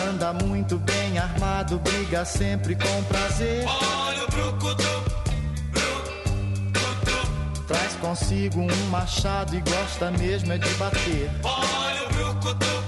[0.10, 3.68] Anda muito bem armado, briga sempre com prazer.
[3.68, 5.04] olha o brucutu,
[7.68, 11.30] Traz consigo um machado e gosta mesmo é de bater.
[11.44, 12.79] olha o brucutu,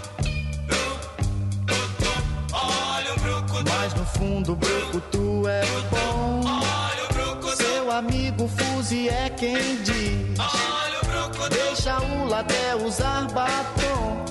[4.17, 6.41] fundo o Brucutu é bom.
[6.45, 10.39] olha o brucutu, Seu amigo Fuzi é quem diz.
[10.39, 14.25] olha o brucutu, Deixa o até usar batom.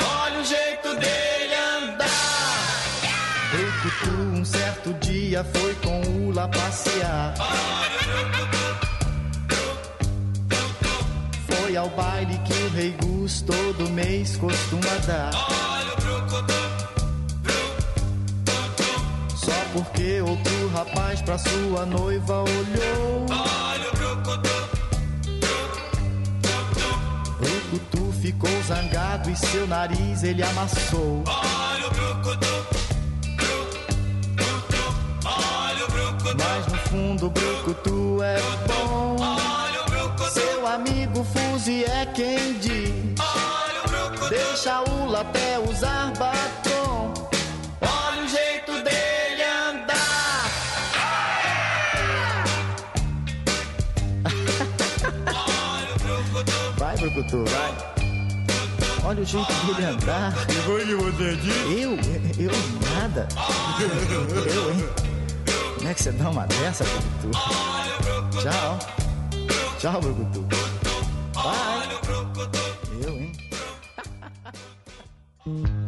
[0.00, 3.06] olha o jeito dele andar,
[3.52, 7.34] Brucutu um certo dia foi com o lá passear.
[11.48, 15.30] Foi ao baile que o Rei Gus todo mês costuma dar.
[19.76, 23.26] Porque outro rapaz pra sua noiva olhou.
[23.28, 24.48] olha o brucutu,
[27.38, 31.22] Brucutu ficou zangado e seu nariz ele amassou.
[31.26, 32.46] olha o brucutu,
[35.24, 39.16] olha o brucutu, Mas no fundo o Brucutu é bom.
[39.20, 43.14] olha o brucutu, Seu amigo Fuzi é quem diz.
[43.20, 46.65] olha o brucutu, Deixa o até usar batom.
[57.16, 57.74] Vai.
[59.02, 60.32] Olha o jeito dele andar.
[60.66, 61.80] foi que você disse?
[61.80, 61.92] Eu?
[62.38, 62.50] Eu
[62.94, 63.26] nada.
[63.80, 64.88] Eu, hein?
[65.76, 67.30] Como é que você dá uma dessa, Brucutu?
[68.42, 68.78] Tchau.
[69.78, 70.44] Tchau, Brucutu.
[71.32, 71.88] Bye.
[73.02, 73.32] Eu, hein?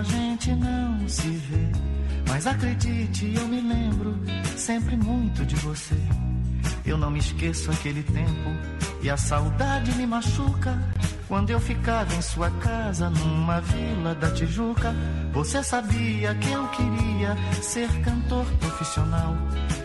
[0.00, 1.68] a gente não se vê.
[2.26, 4.18] Mas acredite, eu me lembro
[4.56, 5.96] sempre muito de você.
[6.86, 8.50] Eu não me esqueço aquele tempo
[9.02, 10.78] e a saudade me machuca.
[11.28, 14.94] Quando eu ficava em sua casa, numa vila da Tijuca,
[15.32, 19.36] você sabia que eu queria ser cantor profissional.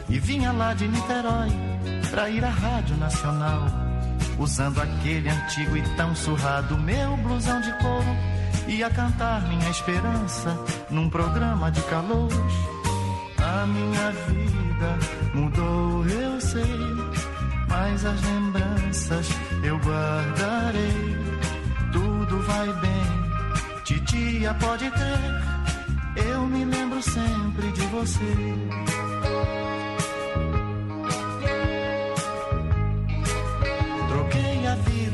[0.08, 1.50] E vinha lá de Niterói
[2.10, 3.66] pra ir à Rádio Nacional.
[4.40, 8.35] Usando aquele antigo e tão surrado meu blusão de couro.
[8.68, 10.58] Ia cantar minha esperança
[10.90, 12.54] num programa de calouros.
[13.38, 15.00] A minha vida
[15.34, 17.16] mudou, eu sei.
[17.68, 19.30] Mas as lembranças
[19.64, 21.18] eu guardarei.
[21.92, 25.56] Tudo vai bem, titia pode crer.
[26.32, 29.15] Eu me lembro sempre de você.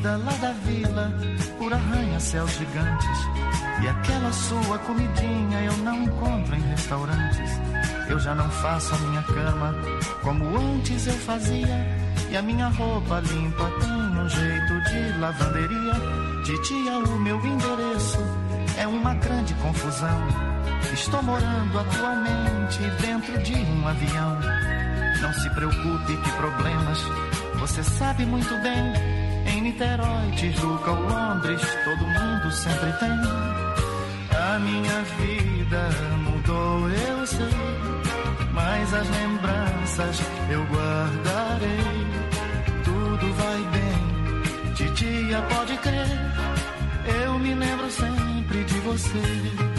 [0.01, 1.13] Troquei a vida lá da vila
[1.57, 3.19] por arranha-céus gigantes.
[3.81, 7.51] E aquela sua comidinha eu não encontro em restaurantes.
[8.09, 9.75] Eu já não faço a minha cama
[10.23, 11.67] como antes eu fazia.
[12.29, 15.93] E a minha roupa limpa tem um jeito de lavanderia.
[16.43, 18.19] Titia, o meu endereço
[18.77, 20.27] é uma grande confusão.
[20.93, 24.39] Estou morando atualmente dentro de um avião.
[25.21, 26.99] Não se preocupe que problemas
[27.59, 29.20] você sabe muito bem.
[29.61, 33.11] Niterói, Tijuca ou Londres, todo mundo sempre tem.
[34.35, 37.47] A minha vida mudou, eu sei.
[38.53, 42.07] Mas as lembranças eu guardarei.
[42.83, 46.07] Tudo vai bem, titia pode crer.
[47.23, 49.70] Eu me lembro sempre de você.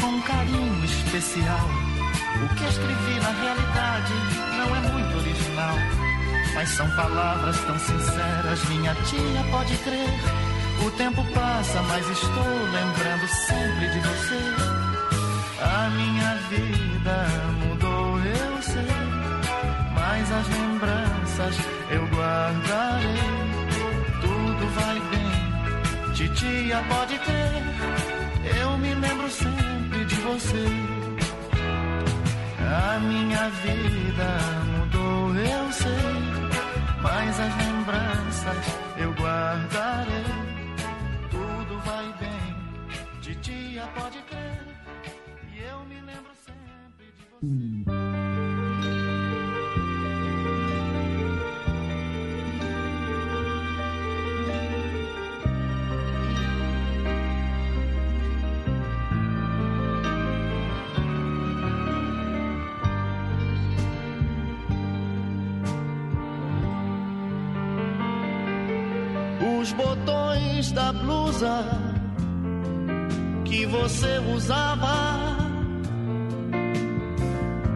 [0.00, 1.68] Com um carinho especial.
[2.44, 4.12] O que escrevi na realidade
[4.56, 5.76] não é muito original.
[6.54, 10.08] Mas são palavras tão sinceras, minha tia pode crer.
[10.86, 14.40] O tempo passa, mas estou lembrando sempre de você.
[15.62, 17.26] A minha vida
[17.60, 18.86] mudou, eu sei.
[19.94, 21.56] Mas as lembranças
[21.90, 23.42] eu guardarei.
[24.20, 27.62] Tudo vai bem, titia pode crer.
[28.60, 29.61] Eu me lembro sempre
[30.22, 30.64] você.
[32.58, 34.38] A minha vida
[34.78, 36.42] mudou, eu sei.
[37.02, 38.66] Mas as lembranças
[38.96, 40.24] eu guardarei.
[41.30, 44.62] Tudo vai bem, titia pode crer.
[45.52, 48.01] E eu me lembro sempre de você.
[70.70, 71.64] Da blusa
[73.44, 75.42] que você usava.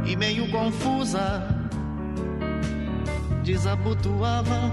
[0.04, 1.42] E meio confusa
[3.42, 4.72] desabotoava.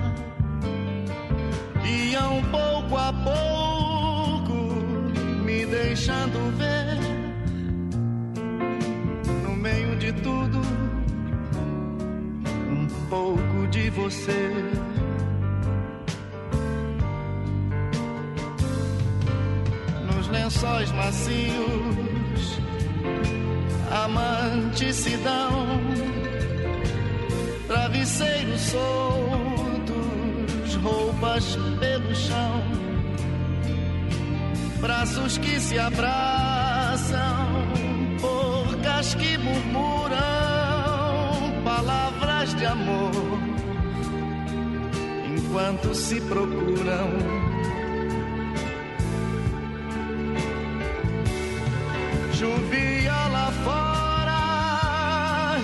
[1.83, 4.53] Iam pouco a pouco
[5.43, 6.99] me deixando ver.
[9.43, 10.61] No meio de tudo
[12.69, 14.92] um pouco de você.
[20.53, 22.59] Lençóis macios,
[23.91, 25.81] a manticidão,
[27.67, 29.95] travesseiros soltos,
[30.75, 32.63] roupas pelo chão,
[34.79, 37.47] braços que se abraçam,
[38.21, 40.19] bocas que murmuram
[41.63, 43.11] palavras de amor,
[45.35, 47.52] enquanto se procuram.
[52.43, 54.41] Chovia lá fora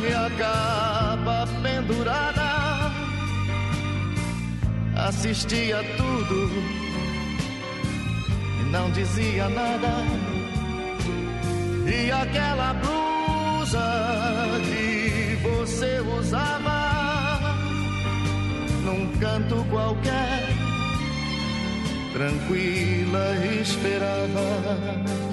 [0.02, 2.50] e a capa pendurada.
[4.96, 6.40] Assistia tudo
[8.72, 9.90] não dizia nada.
[11.86, 13.80] E aquela blusa
[14.64, 17.58] que você usava
[18.86, 20.48] num canto qualquer,
[22.14, 25.29] tranquila esperava.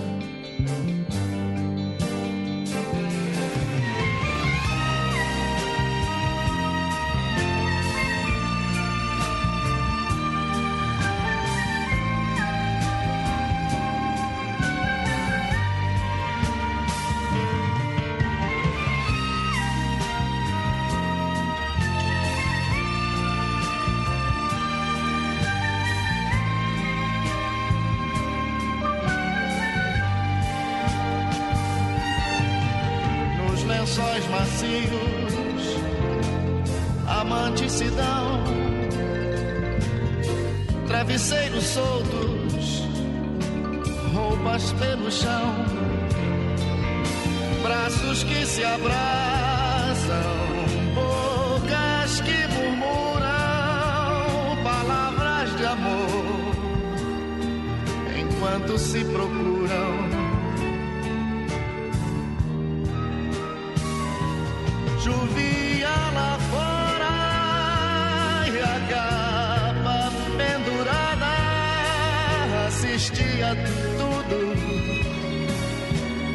[73.47, 73.55] Assistia
[73.97, 74.39] tudo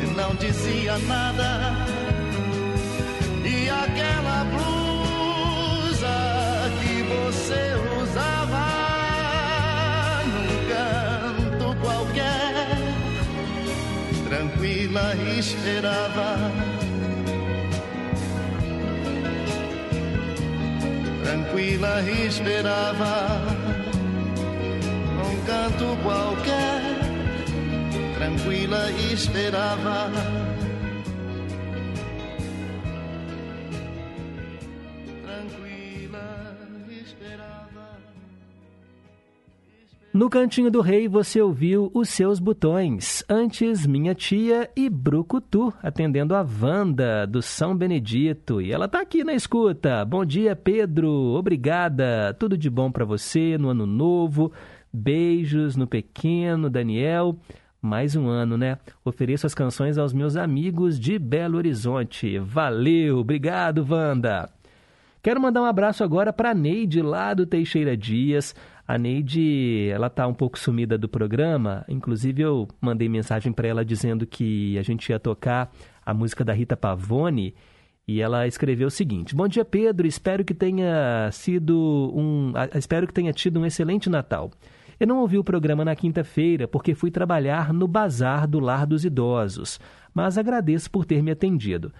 [0.01, 1.75] e não dizia nada.
[3.43, 6.07] E aquela blusa
[6.79, 8.67] que você usava
[10.25, 12.77] num canto qualquer,
[14.29, 16.51] tranquila esperava.
[21.23, 23.50] tranquila esperava
[25.51, 26.81] canto qualquer,
[28.15, 30.09] tranquila esperava.
[40.13, 46.35] No Cantinho do Rei você ouviu Os Seus Botões, antes Minha Tia e Brucutu, atendendo
[46.35, 48.61] a Wanda do São Benedito.
[48.61, 50.03] E ela tá aqui na escuta.
[50.03, 51.09] Bom dia, Pedro.
[51.09, 52.35] Obrigada.
[52.37, 54.51] Tudo de bom para você no ano novo.
[54.93, 57.37] Beijos no pequeno Daniel.
[57.81, 58.77] Mais um ano, né?
[59.03, 62.37] Ofereço as canções aos meus amigos de Belo Horizonte.
[62.37, 63.19] Valeu.
[63.19, 64.49] Obrigado, Wanda.
[65.23, 68.55] Quero mandar um abraço agora para Neide, lá do Teixeira Dias.
[68.87, 71.85] A Neide, ela tá um pouco sumida do programa.
[71.87, 75.71] Inclusive, eu mandei mensagem para ela dizendo que a gente ia tocar
[76.05, 77.55] a música da Rita Pavone.
[78.07, 80.05] E ela escreveu o seguinte: Bom dia, Pedro.
[80.05, 82.51] Espero que tenha sido um.
[82.75, 84.51] Espero que tenha tido um excelente Natal.
[85.01, 89.03] Eu não ouvi o programa na quinta-feira porque fui trabalhar no bazar do Lar dos
[89.03, 89.79] Idosos,
[90.13, 91.91] mas agradeço por ter me atendido.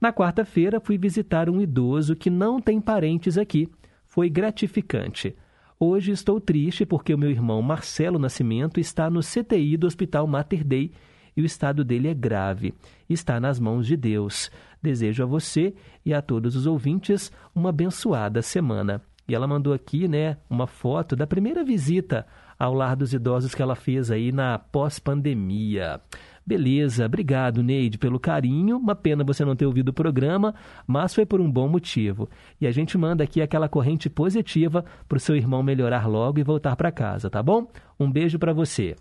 [0.00, 3.68] Na quarta-feira, fui visitar um idoso que não tem parentes aqui.
[4.04, 5.36] Foi gratificante.
[5.78, 10.64] Hoje estou triste porque o meu irmão Marcelo Nascimento está no CTI do Hospital Mater
[10.64, 10.90] Dei
[11.36, 12.74] e o estado dele é grave.
[13.08, 14.50] Está nas mãos de Deus.
[14.82, 19.00] Desejo a você e a todos os ouvintes uma abençoada semana.
[19.28, 22.26] E ela mandou aqui, né, uma foto da primeira visita
[22.58, 26.00] ao lar dos idosos que ela fez aí na pós-pandemia.
[26.48, 28.78] Beleza, obrigado, Neide, pelo carinho.
[28.78, 30.54] Uma pena você não ter ouvido o programa,
[30.86, 32.26] mas foi por um bom motivo.
[32.58, 36.42] E a gente manda aqui aquela corrente positiva para o seu irmão melhorar logo e
[36.42, 37.70] voltar para casa, tá bom?
[38.00, 38.96] Um beijo para você.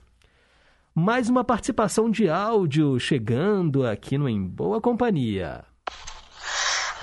[0.93, 5.63] Mais uma participação de áudio chegando aqui no Em Boa Companhia.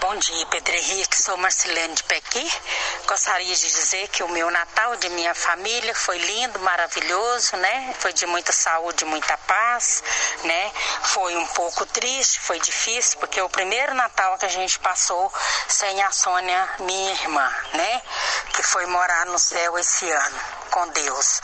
[0.06, 1.22] Bom dia, Pedro Henrique.
[1.22, 2.52] Sou Marcelene de Pequi.
[3.06, 7.94] Gostaria de dizer que o meu Natal de minha família foi lindo, maravilhoso, né?
[7.98, 10.04] Foi de muita saúde, muita paz,
[10.42, 10.72] né?
[11.04, 15.32] Foi um pouco triste, foi difícil, porque é o primeiro Natal que a gente passou
[15.68, 18.02] sem a Sônia, minha irmã, né?
[18.52, 20.40] Que foi morar no céu esse ano
[20.74, 21.40] com Deus.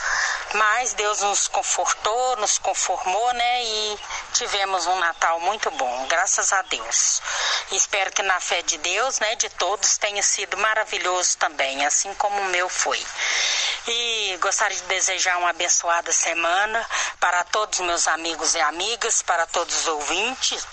[0.54, 3.64] Mas Deus nos confortou, nos conformou, né?
[3.64, 3.98] E
[4.32, 7.22] tivemos um Natal muito bom, graças a Deus.
[7.70, 12.40] Espero que na fé de Deus, né, de todos, tenha sido maravilhoso também, assim como
[12.40, 13.00] o meu foi.
[13.86, 16.84] E gostaria de desejar uma abençoada semana
[17.20, 20.66] para todos meus amigos e amigas, para todos os ouvintes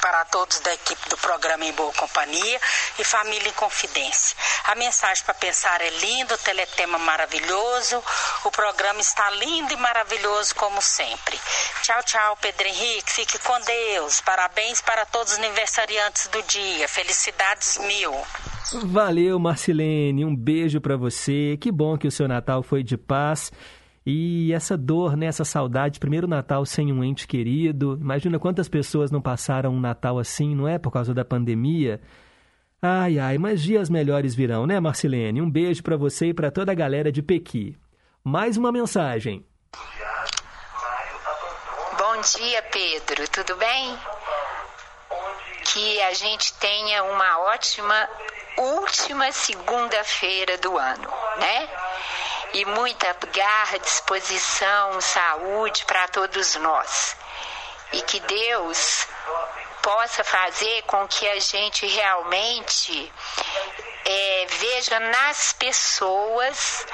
[0.00, 2.60] para todos da equipe do programa Em Boa Companhia
[2.98, 4.36] e Família em Confidência.
[4.64, 8.02] A mensagem para pensar é linda, o teletema maravilhoso,
[8.44, 11.38] o programa está lindo e maravilhoso como sempre.
[11.82, 14.20] Tchau, tchau, Pedro Henrique, fique com Deus.
[14.20, 16.88] Parabéns para todos os aniversariantes do dia.
[16.88, 18.14] Felicidades mil.
[18.84, 20.24] Valeu, Marcilene.
[20.24, 21.56] Um beijo para você.
[21.60, 23.52] Que bom que o seu Natal foi de paz
[24.06, 27.98] E essa dor, né, essa saudade, primeiro Natal sem um ente querido.
[28.00, 30.78] Imagina quantas pessoas não passaram um Natal assim, não é?
[30.78, 32.00] Por causa da pandemia.
[32.82, 35.40] Ai, ai, mas dias melhores virão, né, Marcilene?
[35.40, 37.78] Um beijo para você e para toda a galera de Pequi.
[38.22, 39.46] Mais uma mensagem.
[41.98, 43.26] Bom dia, Pedro.
[43.28, 43.98] Tudo bem?
[45.64, 48.08] Que a gente tenha uma ótima
[48.58, 51.08] última segunda-feira do ano,
[51.38, 51.68] né?
[52.54, 57.16] E muita garra, disposição, saúde para todos nós.
[57.92, 59.06] E que Deus
[59.82, 63.12] possa fazer com que a gente realmente
[64.04, 66.86] é, veja nas pessoas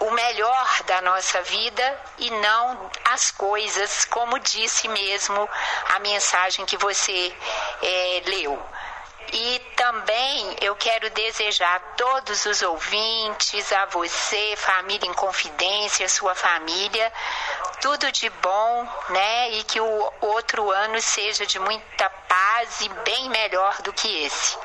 [0.00, 5.48] o melhor da nossa vida e não as coisas, como disse mesmo
[5.94, 7.32] a mensagem que você
[7.80, 8.60] é, leu.
[9.32, 16.34] E também eu quero desejar a todos os ouvintes, a você, família em confidência, sua
[16.34, 17.12] família,
[17.80, 19.50] tudo de bom, né?
[19.52, 24.56] E que o outro ano seja de muita paz e bem melhor do que esse.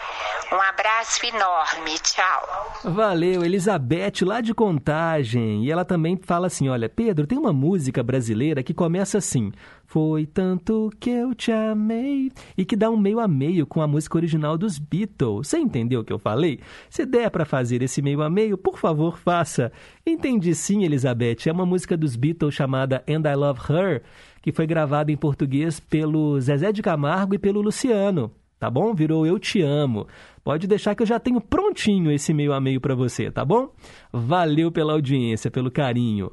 [0.52, 2.80] Um abraço enorme, tchau.
[2.86, 5.66] Valeu, Elizabeth, lá de Contagem.
[5.66, 9.52] E ela também fala assim: olha, Pedro, tem uma música brasileira que começa assim.
[9.90, 12.30] Foi tanto que eu te amei.
[12.58, 15.48] E que dá um meio a meio com a música original dos Beatles.
[15.48, 16.60] Você entendeu o que eu falei?
[16.90, 19.72] Se der para fazer esse meio a meio, por favor, faça.
[20.06, 21.48] Entendi sim, Elizabeth.
[21.48, 24.04] É uma música dos Beatles chamada And I Love Her,
[24.42, 28.30] que foi gravada em português pelo Zezé de Camargo e pelo Luciano.
[28.60, 28.94] Tá bom?
[28.94, 30.06] Virou Eu Te Amo.
[30.44, 33.70] Pode deixar que eu já tenho prontinho esse meio a meio para você, tá bom?
[34.12, 36.30] Valeu pela audiência, pelo carinho.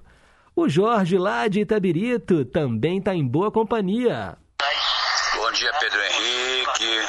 [0.56, 4.38] O Jorge lá de Itabirito também está em boa companhia.
[5.34, 7.02] Bom dia, Pedro Henrique,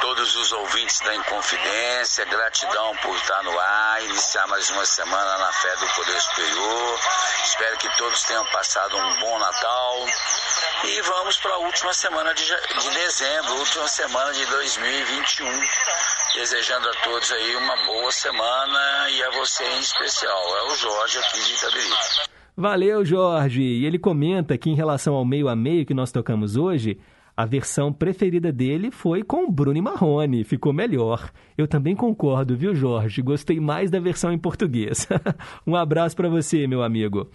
[0.00, 5.52] todos os ouvintes da Inconfidência, gratidão por estar no ar, iniciar mais uma semana na
[5.52, 7.00] fé do Poder Superior.
[7.44, 10.06] Espero que todos tenham passado um bom Natal.
[10.84, 15.60] E vamos para a última semana de, de dezembro, última semana de 2021.
[16.36, 20.56] Desejando a todos aí uma boa semana e a você em especial.
[20.56, 22.37] É o Jorge aqui de Itabirito.
[22.60, 23.62] Valeu, Jorge!
[23.62, 26.98] E ele comenta que em relação ao meio a meio que nós tocamos hoje,
[27.36, 31.30] a versão preferida dele foi com Bruno Marrone, ficou melhor.
[31.56, 33.22] Eu também concordo, viu, Jorge?
[33.22, 35.06] Gostei mais da versão em português.
[35.64, 37.30] um abraço para você, meu amigo.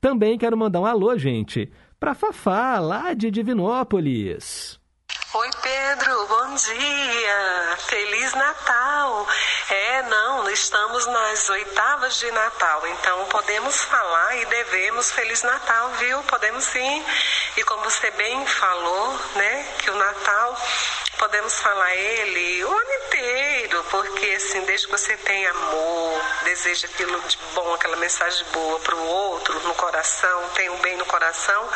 [0.00, 1.70] Também quero mandar um alô, gente,
[2.00, 4.80] para Fafá, lá de Divinópolis.
[5.34, 7.78] Oi, Pedro, bom dia!
[7.86, 9.26] Feliz Natal!
[9.70, 16.22] É, não, estamos nas oitavas de Natal, então podemos falar e devemos Feliz Natal, viu?
[16.24, 17.04] Podemos sim.
[17.56, 20.54] E como você bem falou, né, que o Natal
[21.22, 27.20] podemos falar ele o ano inteiro, porque assim, desde que você tem amor, deseja aquilo
[27.20, 31.06] de bom, aquela mensagem boa para o outro, no coração, tem o um bem no
[31.06, 31.68] coração,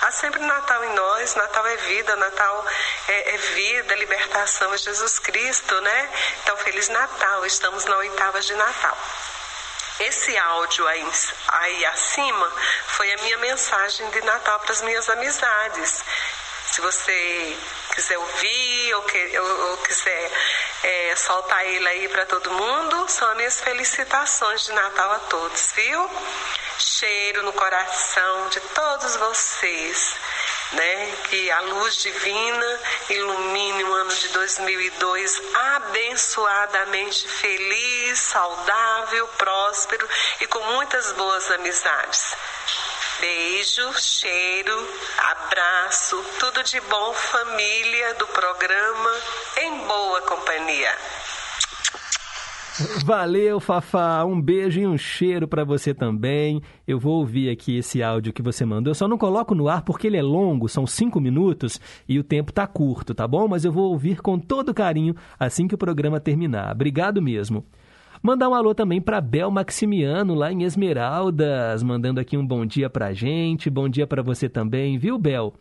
[0.00, 2.64] há sempre Natal em nós, Natal é vida, Natal
[3.08, 6.10] é, é vida, libertação é Jesus Cristo, né?
[6.42, 8.98] Então, Feliz Natal, estamos na oitava de Natal.
[10.00, 11.06] Esse áudio aí,
[11.48, 12.52] aí acima
[12.88, 16.04] foi a minha mensagem de Natal para as minhas amizades.
[16.66, 17.56] Se você
[17.94, 20.32] quiser ouvir ou, que, ou, ou quiser
[20.82, 25.72] é, soltar ele aí para todo mundo, são as minhas felicitações de Natal a todos,
[25.72, 26.10] viu?
[26.76, 30.16] Cheiro no coração de todos vocês.
[30.74, 31.16] Né?
[31.30, 32.80] Que a luz divina
[33.10, 40.08] ilumine o ano de 2002 abençoadamente feliz, saudável, próspero
[40.40, 42.36] e com muitas boas amizades.
[43.20, 49.20] Beijo, cheiro, abraço, tudo de bom, família do programa
[49.56, 50.98] Em Boa Companhia.
[53.04, 54.24] Valeu, Fafá.
[54.24, 56.60] Um beijo e um cheiro para você também.
[56.86, 58.90] Eu vou ouvir aqui esse áudio que você mandou.
[58.90, 62.24] Eu só não coloco no ar porque ele é longo, são cinco minutos e o
[62.24, 63.46] tempo tá curto, tá bom?
[63.46, 66.72] Mas eu vou ouvir com todo carinho assim que o programa terminar.
[66.72, 67.64] Obrigado mesmo.
[68.20, 72.88] Mandar um alô também para Bel Maximiano, lá em Esmeraldas, mandando aqui um bom dia
[72.88, 73.68] pra gente.
[73.68, 75.52] Bom dia para você também, viu, Bel?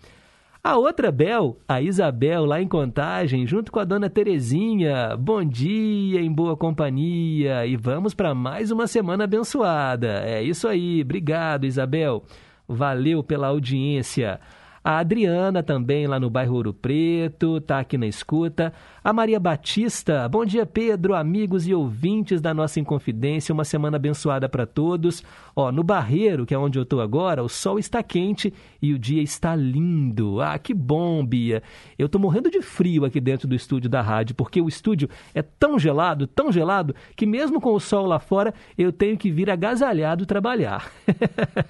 [0.65, 5.13] A outra Bel, a Isabel, lá em Contagem, junto com a dona Terezinha.
[5.17, 7.65] Bom dia, em boa companhia.
[7.65, 10.23] E vamos para mais uma semana abençoada.
[10.25, 11.01] É isso aí.
[11.01, 12.23] Obrigado, Isabel.
[12.65, 14.39] Valeu pela audiência.
[14.83, 18.73] A Adriana também lá no bairro Ouro Preto, tá aqui na escuta.
[19.01, 24.49] A Maria Batista, bom dia Pedro, amigos e ouvintes da nossa Inconfidência, uma semana abençoada
[24.49, 25.23] para todos.
[25.55, 28.99] Ó, no Barreiro, que é onde eu tô agora, o sol está quente e o
[28.99, 30.41] dia está lindo.
[30.41, 31.63] Ah, que bom, Bia.
[31.97, 35.41] Eu tô morrendo de frio aqui dentro do estúdio da rádio, porque o estúdio é
[35.41, 39.49] tão gelado, tão gelado, que mesmo com o sol lá fora, eu tenho que vir
[39.49, 40.91] agasalhado trabalhar.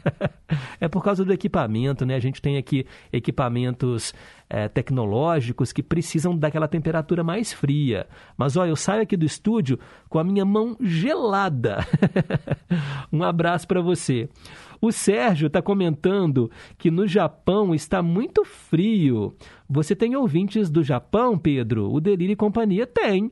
[0.82, 2.16] é por causa do equipamento, né?
[2.16, 4.14] A gente tem aqui equipamentos
[4.50, 8.08] é, tecnológicos que precisam daquela temperatura mais fria.
[8.38, 11.86] Mas olha, eu saio aqui do estúdio com a minha mão gelada.
[13.12, 14.30] um abraço para você.
[14.80, 19.34] O Sérgio está comentando que no Japão está muito frio.
[19.70, 21.90] Você tem ouvintes do Japão, Pedro?
[21.92, 23.32] O Delírio e Companhia tem.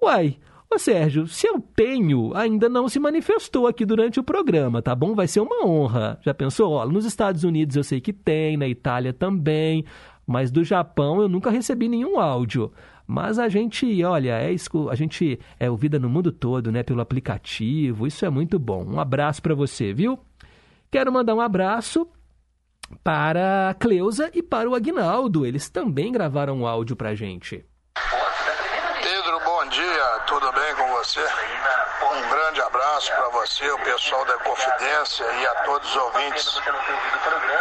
[0.00, 0.38] Uai,
[0.70, 5.14] Ô Sérgio, se eu tenho, ainda não se manifestou aqui durante o programa, tá bom?
[5.14, 6.18] Vai ser uma honra.
[6.22, 6.72] Já pensou?
[6.72, 9.84] Ó, nos Estados Unidos eu sei que tem, na Itália também,
[10.26, 12.70] mas do Japão eu nunca recebi nenhum áudio.
[13.06, 14.54] Mas a gente, olha, é
[14.90, 18.06] a gente é ouvida no mundo todo, né, pelo aplicativo.
[18.06, 18.84] Isso é muito bom.
[18.84, 20.18] Um abraço para você, viu?
[20.90, 22.06] Quero mandar um abraço
[23.02, 25.46] para a Cleusa e para o Agnaldo.
[25.46, 27.64] Eles também gravaram um áudio pra gente.
[29.78, 30.04] Dia.
[30.26, 31.24] Tudo bem com você?
[32.10, 36.60] Um grande abraço para você, o pessoal da Confidência e a todos os ouvintes.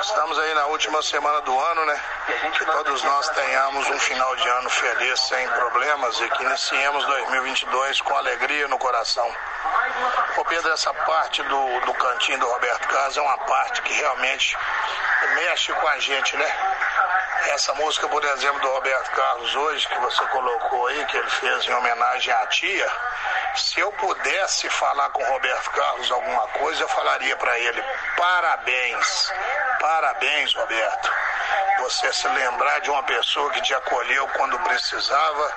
[0.01, 2.01] Estamos aí na última semana do ano, né?
[2.57, 8.01] Que todos nós tenhamos um final de ano feliz, sem problemas e que iniciemos 2022
[8.01, 9.31] com alegria no coração.
[10.37, 14.57] Ô Pedro, essa parte do, do cantinho do Roberto Carlos é uma parte que realmente
[15.35, 16.55] mexe com a gente, né?
[17.45, 21.65] Essa música, por exemplo, do Roberto Carlos hoje, que você colocou aí, que ele fez
[21.67, 22.91] em homenagem à tia,
[23.55, 27.83] se eu pudesse falar com o Roberto Carlos alguma coisa, eu falaria para ele:
[28.15, 29.31] parabéns,
[29.79, 31.11] parabéns, Roberto.
[31.79, 35.53] Você se lembrar de uma pessoa que te acolheu quando precisava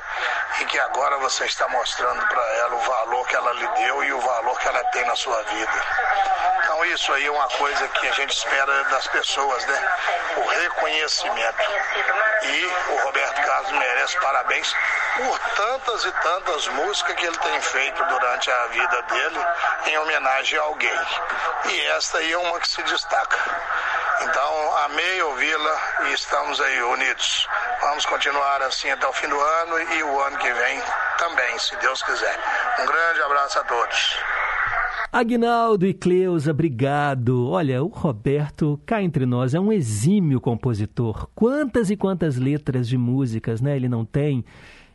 [0.60, 4.12] e que agora você está mostrando para ela o valor que ela lhe deu e
[4.12, 5.86] o valor que ela tem na sua vida.
[6.62, 9.98] Então isso aí é uma coisa que a gente espera das pessoas, né?
[10.36, 11.70] O reconhecimento.
[12.42, 14.74] E o Roberto Carlos merece parabéns
[15.16, 19.39] por tantas e tantas músicas que ele tem feito durante a vida dele
[19.87, 21.01] em homenagem a alguém.
[21.70, 23.39] E esta aí é uma que se destaca.
[24.23, 27.49] Então, amei ouvi-la e estamos aí unidos.
[27.81, 30.82] Vamos continuar assim até o fim do ano e o ano que vem
[31.19, 32.39] também, se Deus quiser.
[32.81, 34.16] Um grande abraço a todos.
[35.12, 37.49] Agnaldo e Cleusa, obrigado.
[37.51, 41.28] Olha, o Roberto, cá entre nós, é um exímio compositor.
[41.35, 43.74] Quantas e quantas letras de músicas, né?
[43.74, 44.45] Ele não tem.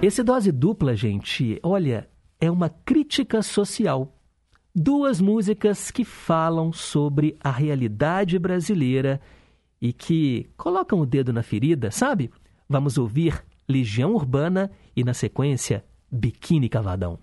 [0.00, 2.08] Esse dose dupla, gente, olha,
[2.40, 4.16] é uma crítica social.
[4.74, 9.20] Duas músicas que falam sobre a realidade brasileira
[9.78, 12.30] e que colocam o dedo na ferida, sabe?
[12.66, 17.18] Vamos ouvir Legião Urbana e, na sequência, Biquíni Cavadão.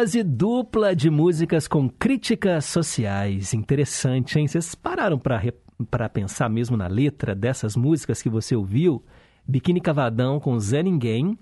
[0.00, 3.52] Dose dupla de músicas com críticas sociais.
[3.52, 4.48] Interessante, hein?
[4.48, 9.04] Vocês pararam para pensar mesmo na letra dessas músicas que você ouviu?
[9.46, 11.38] Biquíni Cavadão com Zé Ninguém.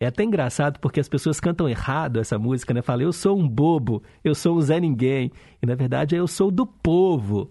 [0.00, 2.80] É até engraçado porque as pessoas cantam errado essa música, né?
[2.80, 5.30] Fala, eu sou um bobo, eu sou um Zé Ninguém.
[5.60, 7.50] E na verdade eu sou do povo.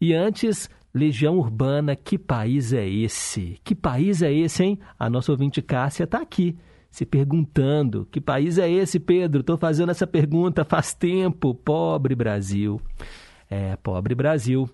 [0.00, 3.60] E antes, Legião Urbana, que país é esse?
[3.62, 4.78] Que país é esse, hein?
[4.98, 6.56] A nossa ouvinte Cássia está aqui
[6.94, 9.40] se perguntando: que país é esse, Pedro?
[9.40, 11.52] Estou fazendo essa pergunta faz tempo.
[11.52, 12.80] Pobre Brasil.
[13.50, 14.70] É, pobre Brasil.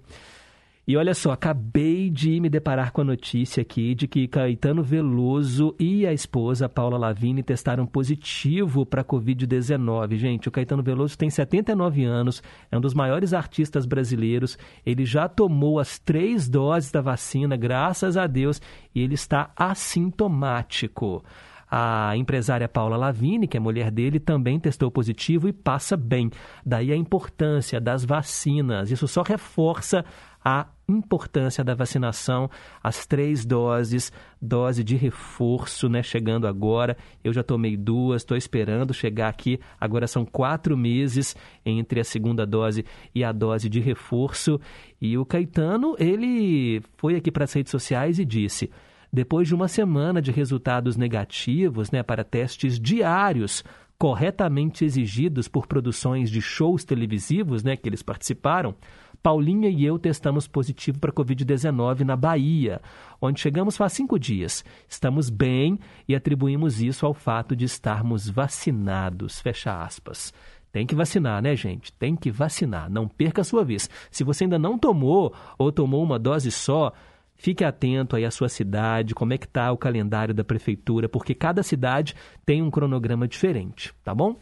[0.86, 5.74] E olha só, acabei de me deparar com a notícia aqui de que Caetano Veloso
[5.78, 10.16] e a esposa Paula Lavigne testaram positivo para a Covid-19.
[10.16, 14.58] Gente, o Caetano Veloso tem 79 anos, é um dos maiores artistas brasileiros.
[14.84, 18.60] Ele já tomou as três doses da vacina, graças a Deus,
[18.94, 21.22] e ele está assintomático.
[21.70, 26.30] A empresária Paula Lavigne, que é mulher dele, também testou positivo e passa bem.
[26.66, 28.90] Daí a importância das vacinas.
[28.90, 30.04] Isso só reforça
[30.44, 32.50] a importância da vacinação,
[32.82, 34.10] as três doses,
[34.40, 36.02] dose de reforço, né?
[36.02, 39.60] Chegando agora, eu já tomei duas, estou esperando chegar aqui.
[39.78, 42.84] Agora são quatro meses entre a segunda dose
[43.14, 44.60] e a dose de reforço.
[45.00, 48.70] E o Caetano, ele foi aqui para as redes sociais e disse:
[49.12, 53.64] depois de uma semana de resultados negativos né, para testes diários
[53.98, 58.74] corretamente exigidos por produções de shows televisivos né, que eles participaram,
[59.22, 62.80] Paulinha e eu testamos positivo para Covid-19 na Bahia,
[63.20, 64.64] onde chegamos faz cinco dias.
[64.88, 65.78] Estamos bem
[66.08, 69.38] e atribuímos isso ao fato de estarmos vacinados.
[69.40, 70.32] Fecha aspas.
[70.72, 71.92] Tem que vacinar, né, gente?
[71.92, 72.88] Tem que vacinar.
[72.88, 73.90] Não perca a sua vez.
[74.10, 76.92] Se você ainda não tomou ou tomou uma dose só,
[77.40, 81.34] Fique atento aí à sua cidade, como é que está o calendário da prefeitura, porque
[81.34, 82.14] cada cidade
[82.44, 84.36] tem um cronograma diferente, tá bom?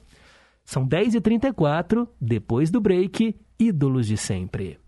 [0.64, 4.80] São 10h34, depois do break, ídolos de sempre.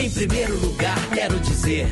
[0.00, 1.86] Em primeiro lugar, quero dizer.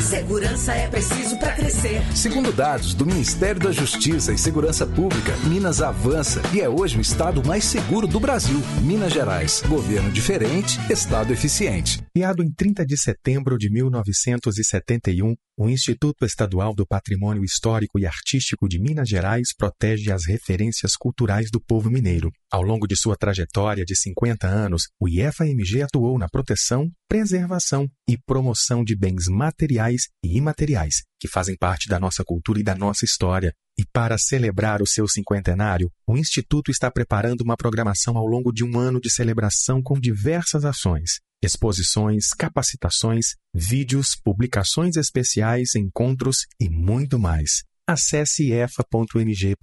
[0.00, 2.02] Segurança é preciso para crescer.
[2.14, 7.00] Segundo dados do Ministério da Justiça e Segurança Pública, Minas avança e é hoje o
[7.00, 8.60] estado mais seguro do Brasil.
[8.82, 12.02] Minas Gerais, governo diferente, estado eficiente.
[12.14, 18.68] Criado em 30 de setembro de 1971, o Instituto Estadual do Patrimônio Histórico e Artístico
[18.68, 22.30] de Minas Gerais protege as referências culturais do povo mineiro.
[22.50, 28.16] Ao longo de sua trajetória de 50 anos, o IFAMG atuou na proteção, preservação e
[28.16, 33.04] promoção de bens materiais e imateriais que fazem parte da nossa cultura e da nossa
[33.04, 33.52] história.
[33.78, 38.64] E para celebrar o seu cinquentenário, o Instituto está preparando uma programação ao longo de
[38.64, 47.18] um ano de celebração com diversas ações exposições, capacitações, vídeos, publicações especiais, encontros e muito
[47.18, 47.62] mais.
[47.88, 49.60] Acesse efa.mg.gov.br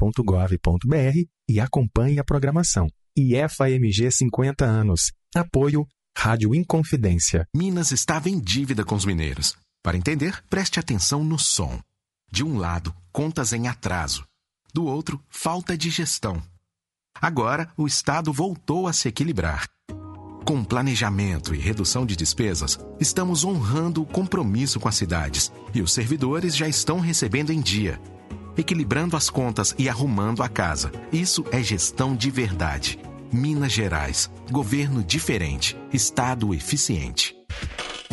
[1.50, 2.88] e acompanhe a programação.
[3.18, 5.12] IEFA MG 50 anos.
[5.36, 5.86] Apoio
[6.18, 7.46] Rádio Inconfidência.
[7.54, 9.58] Minas estava em dívida com os mineiros.
[9.84, 11.82] Para entender, preste atenção no som.
[12.32, 14.26] De um lado, contas em atraso.
[14.74, 16.42] Do outro, falta de gestão.
[17.22, 19.68] Agora, o Estado voltou a se equilibrar.
[20.46, 25.94] Com planejamento e redução de despesas, estamos honrando o compromisso com as cidades e os
[25.94, 28.00] servidores já estão recebendo em dia,
[28.58, 30.92] equilibrando as contas e arrumando a casa.
[31.14, 33.00] Isso é gestão de verdade.
[33.32, 37.34] Minas Gerais, governo diferente, estado eficiente.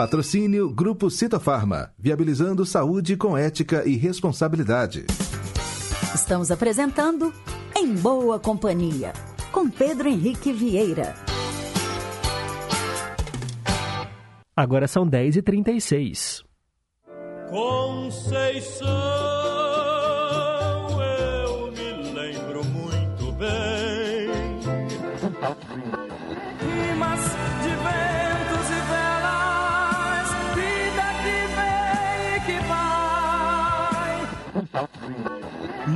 [0.00, 5.04] Patrocínio Grupo Citofarma, viabilizando saúde com ética e responsabilidade.
[6.14, 7.30] Estamos apresentando
[7.76, 9.12] Em Boa Companhia,
[9.52, 11.14] com Pedro Henrique Vieira.
[14.56, 16.44] Agora são 10h36.
[17.50, 18.88] Conceição,
[21.44, 24.30] eu me lembro muito bem.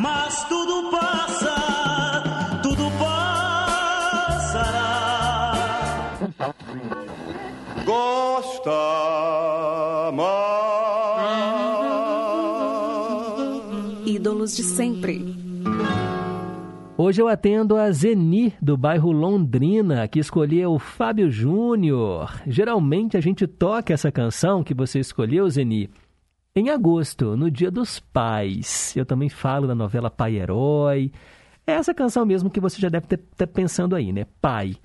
[0.05, 4.75] Mas tudo passa, tudo passará.
[7.87, 8.71] Gosta
[14.05, 15.25] Ídolos de sempre.
[16.99, 22.43] Hoje eu atendo a Zeni, do bairro Londrina, que escolheu o Fábio Júnior.
[22.47, 25.89] Geralmente a gente toca essa canção que você escolheu, Zeni,
[26.57, 28.95] em agosto, no Dia dos Pais.
[28.97, 31.11] Eu também falo da novela Pai Herói.
[31.67, 34.25] É essa canção mesmo que você já deve estar pensando aí, né?
[34.41, 34.77] Pai.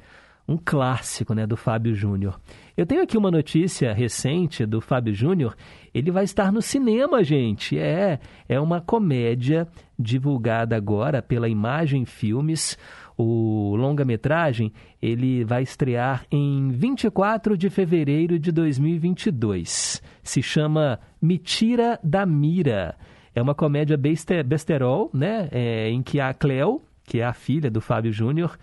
[0.48, 2.40] Um clássico, né, do Fábio Júnior.
[2.76, 5.56] Eu tenho aqui uma notícia recente do Fábio Júnior.
[5.94, 7.78] Ele vai estar no cinema, gente.
[7.78, 9.68] É, é uma comédia
[9.98, 12.80] divulgada agora pela Imagem Filmes.
[13.22, 14.72] O longa-metragem
[15.02, 20.02] ele vai estrear em 24 de fevereiro de 2022.
[20.24, 22.96] Se chama Me Tira da Mira.
[23.36, 25.50] É uma comédia besterol, né?
[25.52, 28.58] É, em que a Cleo, que é a filha do Fábio Júnior,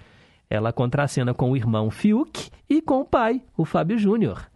[0.49, 4.51] ela contracena com o irmão Fiuk e com o pai, o Fábio Júnior.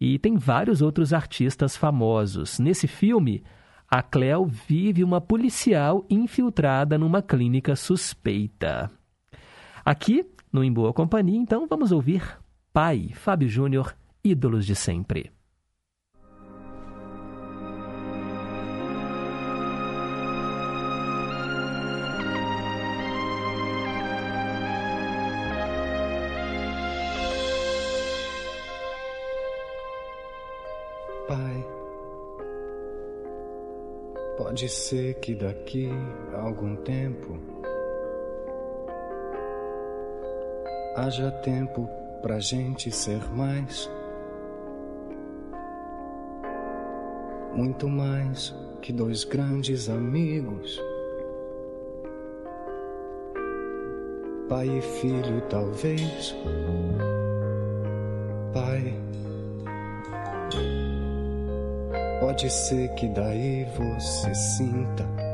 [0.00, 2.58] E tem vários outros artistas famosos.
[2.58, 3.42] Nesse filme,
[3.86, 8.90] a Cleo vive uma policial infiltrada numa clínica suspeita.
[9.84, 12.38] Aqui, no Em Boa Companhia, então, vamos ouvir
[12.72, 13.94] Pai, Fábio Júnior,
[14.24, 15.32] ídolos de sempre.
[34.50, 35.88] Pode ser que daqui
[36.34, 37.38] a algum tempo
[40.96, 41.88] haja tempo
[42.20, 43.90] pra gente ser mais,
[47.54, 50.80] muito mais que dois grandes amigos.
[54.48, 56.34] Pai e filho, talvez.
[58.52, 58.94] Pai.
[62.20, 65.29] Pode ser que daí você sinta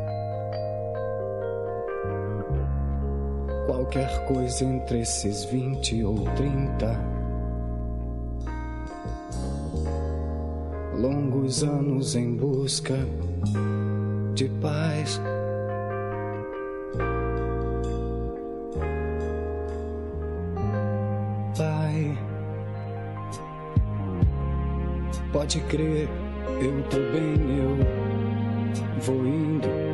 [3.97, 7.01] qualquer coisa entre esses vinte ou trinta.
[10.99, 12.95] Longos anos em busca
[14.35, 15.21] de paz.
[21.57, 22.19] Pai,
[25.33, 26.09] pode crer
[26.61, 29.86] eu tô bem, eu vou indo.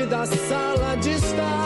[0.00, 1.61] da sala de estar.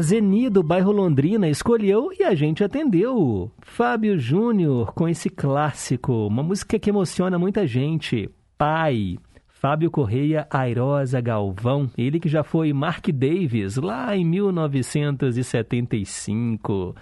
[0.00, 3.50] Zeni do bairro Londrina escolheu e a gente atendeu.
[3.60, 8.30] Fábio Júnior com esse clássico, uma música que emociona muita gente.
[8.56, 9.18] Pai.
[9.48, 16.94] Fábio Correia Airosa Galvão, ele que já foi Mark Davis lá em 1975.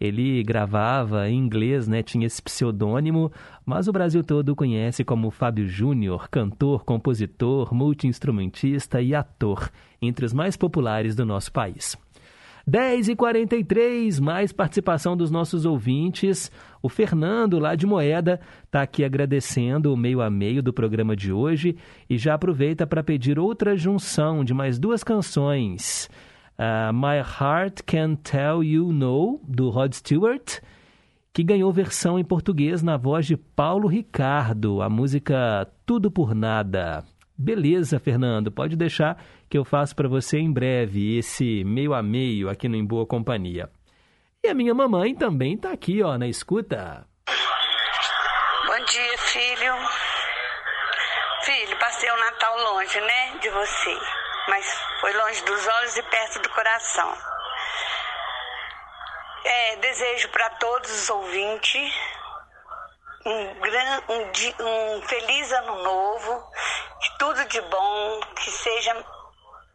[0.00, 2.02] Ele gravava em inglês, né?
[2.02, 3.30] Tinha esse pseudônimo,
[3.64, 9.70] mas o Brasil todo o conhece como Fábio Júnior, cantor, compositor, multiinstrumentista e ator,
[10.02, 11.96] entre os mais populares do nosso país.
[12.66, 16.50] 10 e 43 mais participação dos nossos ouvintes.
[16.82, 21.32] O Fernando, lá de Moeda, está aqui agradecendo o meio a meio do programa de
[21.32, 21.76] hoje
[22.08, 26.08] e já aproveita para pedir outra junção de mais duas canções.
[26.58, 30.60] Uh, My Heart Can Tell You No, do Rod Stewart,
[31.32, 37.04] que ganhou versão em português na voz de Paulo Ricardo, a música Tudo por Nada.
[37.42, 39.20] Beleza, Fernando, pode deixar
[39.50, 43.04] que eu faço para você em breve esse meio a meio aqui no Em Boa
[43.04, 43.68] Companhia.
[44.44, 47.04] E a minha mamãe também está aqui, ó, na escuta.
[48.64, 49.74] Bom dia, filho.
[51.42, 53.98] Filho, passei o Natal longe, né, de você,
[54.48, 54.64] mas
[55.00, 57.12] foi longe dos olhos e perto do coração.
[59.44, 61.92] É, desejo para todos os ouvintes
[63.24, 66.50] um, gran, um, um feliz ano novo,
[67.18, 68.94] tudo de bom, que seja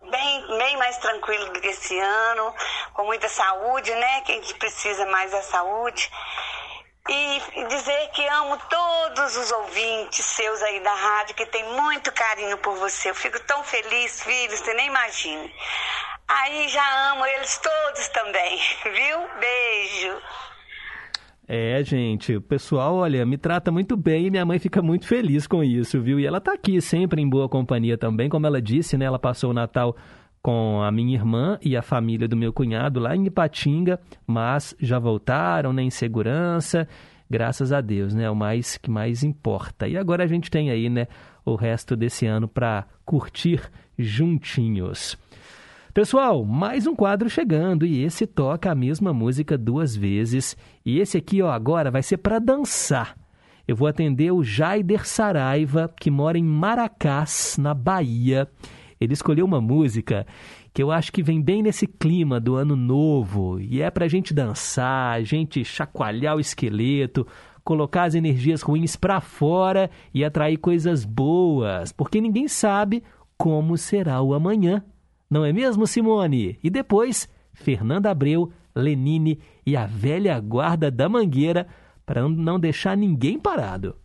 [0.10, 2.54] bem, bem mais tranquilo do que esse ano,
[2.94, 4.22] com muita saúde, né?
[4.22, 6.12] Que a gente precisa mais da saúde.
[7.10, 12.58] E, dizer que amo todos os ouvintes seus aí da rádio, que tem muito carinho
[12.58, 13.10] por você.
[13.10, 15.50] Eu fico tão feliz, filho, você nem imagina.
[16.28, 19.28] Aí já amo eles todos também, viu?
[19.40, 20.22] Beijo.
[21.50, 25.48] É, gente, o pessoal, olha, me trata muito bem e minha mãe fica muito feliz
[25.48, 26.20] com isso, viu?
[26.20, 29.06] E ela tá aqui sempre em boa companhia também, como ela disse, né?
[29.06, 29.96] Ela passou o Natal
[30.42, 35.00] com a minha irmã e a família do meu cunhado lá em Ipatinga, mas já
[35.00, 36.86] voltaram, né, em segurança,
[37.30, 38.30] graças a Deus, né?
[38.30, 39.88] O mais que mais importa.
[39.88, 41.08] E agora a gente tem aí, né,
[41.46, 43.62] o resto desse ano para curtir
[43.98, 45.18] juntinhos.
[45.98, 50.56] Pessoal, mais um quadro chegando e esse toca a mesma música duas vezes.
[50.86, 53.18] E esse aqui, ó, agora vai ser para dançar.
[53.68, 58.48] Eu vou atender o Jaider Saraiva, que mora em Maracás, na Bahia.
[59.02, 60.28] Ele escolheu uma música
[60.72, 64.36] que eu acho que vem bem nesse clima do ano novo e é pra gente
[64.36, 67.26] dançar, a gente chacoalhar o esqueleto,
[67.64, 73.02] colocar as energias ruins pra fora e atrair coisas boas, porque ninguém sabe
[73.36, 74.84] como será o amanhã.
[75.30, 76.58] Não é mesmo, Simone?
[76.64, 81.68] E depois, Fernanda Abreu, Lenine e a velha guarda da Mangueira
[82.06, 83.96] para não deixar ninguém parado.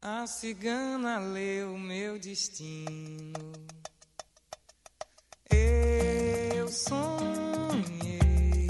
[0.00, 3.32] A cigana leu meu destino.
[5.50, 8.66] Eu sonhei.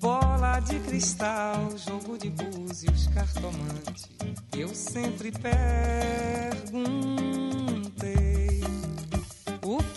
[0.00, 4.08] Bola de cristal, jogo de búzios, cartomante.
[4.56, 7.29] Eu sempre perguntei: O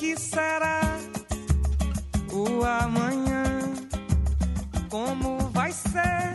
[0.04, 0.82] que será
[2.30, 3.46] o amanhã?
[4.90, 6.34] Como vai ser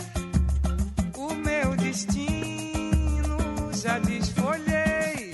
[1.14, 3.36] o meu destino?
[3.74, 5.32] Já desfolhei,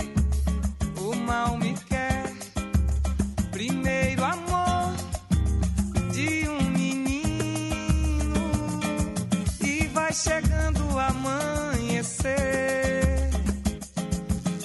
[0.99, 2.25] o mal me quer.
[3.53, 4.97] Primeiro amor
[6.13, 8.35] de um menino
[9.61, 12.35] e vai chegando o amanhecer.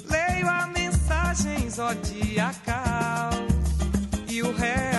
[0.10, 3.39] Leio a mensagem zodiacal
[4.40, 4.99] e o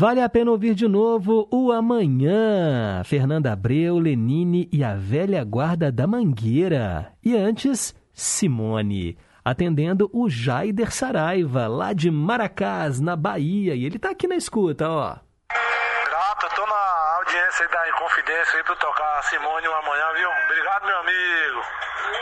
[0.00, 5.92] Vale a pena ouvir de novo o Amanhã, Fernanda Abreu, Lenine e a velha guarda
[5.92, 7.12] da Mangueira.
[7.22, 13.74] E antes, Simone, atendendo o Jaider Saraiva, lá de Maracás, na Bahia.
[13.74, 15.16] E ele tá aqui na escuta, ó.
[15.52, 20.30] Grato, tô na audiência da Inconfidência aí pra tocar Simone o Amanhã, viu?
[20.46, 21.60] Obrigado, meu amigo.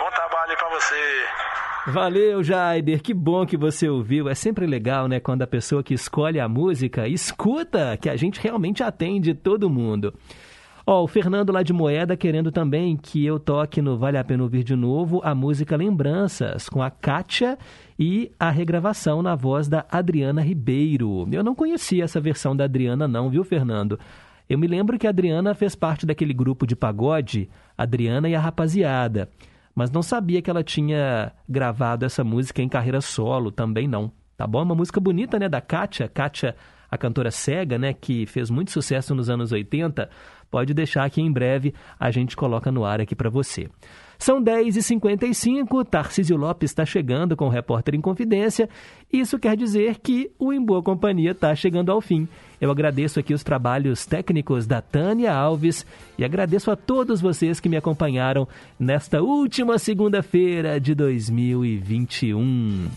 [0.01, 1.27] Bom trabalho aí pra você.
[1.91, 3.03] Valeu, Jaider.
[3.03, 4.29] Que bom que você ouviu.
[4.29, 8.39] É sempre legal, né, quando a pessoa que escolhe a música escuta que a gente
[8.41, 10.13] realmente atende todo mundo.
[10.87, 14.43] Ó, o Fernando lá de Moeda querendo também que eu toque no Vale a Pena
[14.43, 17.57] Ouvir de Novo a música Lembranças, com a Kátia
[17.99, 21.27] e a regravação na voz da Adriana Ribeiro.
[21.33, 23.99] Eu não conhecia essa versão da Adriana não, viu, Fernando?
[24.47, 27.49] Eu me lembro que a Adriana fez parte daquele grupo de pagode,
[27.79, 29.31] Adriana e a Rapaziada
[29.79, 34.11] mas não sabia que ela tinha gravado essa música em carreira solo, também não.
[34.37, 34.61] Tá bom?
[34.61, 36.57] Uma música bonita, né, da Kátia, Kátia,
[36.91, 40.11] a cantora cega, né, que fez muito sucesso nos anos 80.
[40.51, 43.69] Pode deixar que em breve a gente coloca no ar aqui para você.
[44.19, 48.69] São 10h55, Tarcísio Lopes está chegando com o Repórter em Confidência.
[49.13, 52.27] Isso quer dizer que o Em Boa Companhia está chegando ao fim.
[52.61, 55.87] Eu agradeço aqui os trabalhos técnicos da Tânia Alves
[56.19, 58.49] e agradeço a todos vocês que me acompanharam
[58.79, 62.89] nesta última segunda-feira de 2021.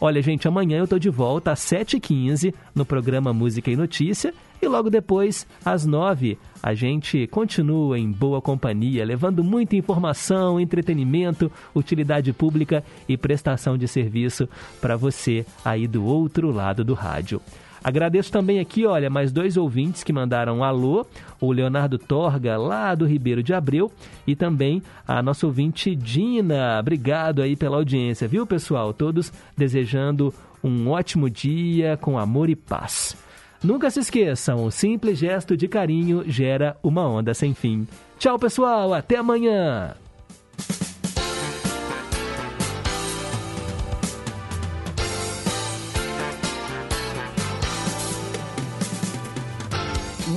[0.00, 4.68] Olha, gente, amanhã eu tô de volta às 7h15 no programa Música e Notícia e
[4.68, 12.32] logo depois, às 9 a gente continua em boa companhia, levando muita informação, entretenimento, utilidade
[12.32, 14.48] pública e prestação de serviço
[14.80, 17.40] para você aí do outro lado do rádio.
[17.82, 21.06] Agradeço também aqui, olha, mais dois ouvintes que mandaram um alô,
[21.40, 23.90] o Leonardo Torga, lá do Ribeiro de Abreu,
[24.26, 26.78] e também a nossa ouvinte Dina.
[26.80, 28.92] Obrigado aí pela audiência, viu, pessoal?
[28.92, 30.32] Todos desejando
[30.62, 33.16] um ótimo dia com amor e paz.
[33.62, 37.86] Nunca se esqueçam, o simples gesto de carinho gera uma onda sem fim.
[38.18, 39.94] Tchau, pessoal, até amanhã!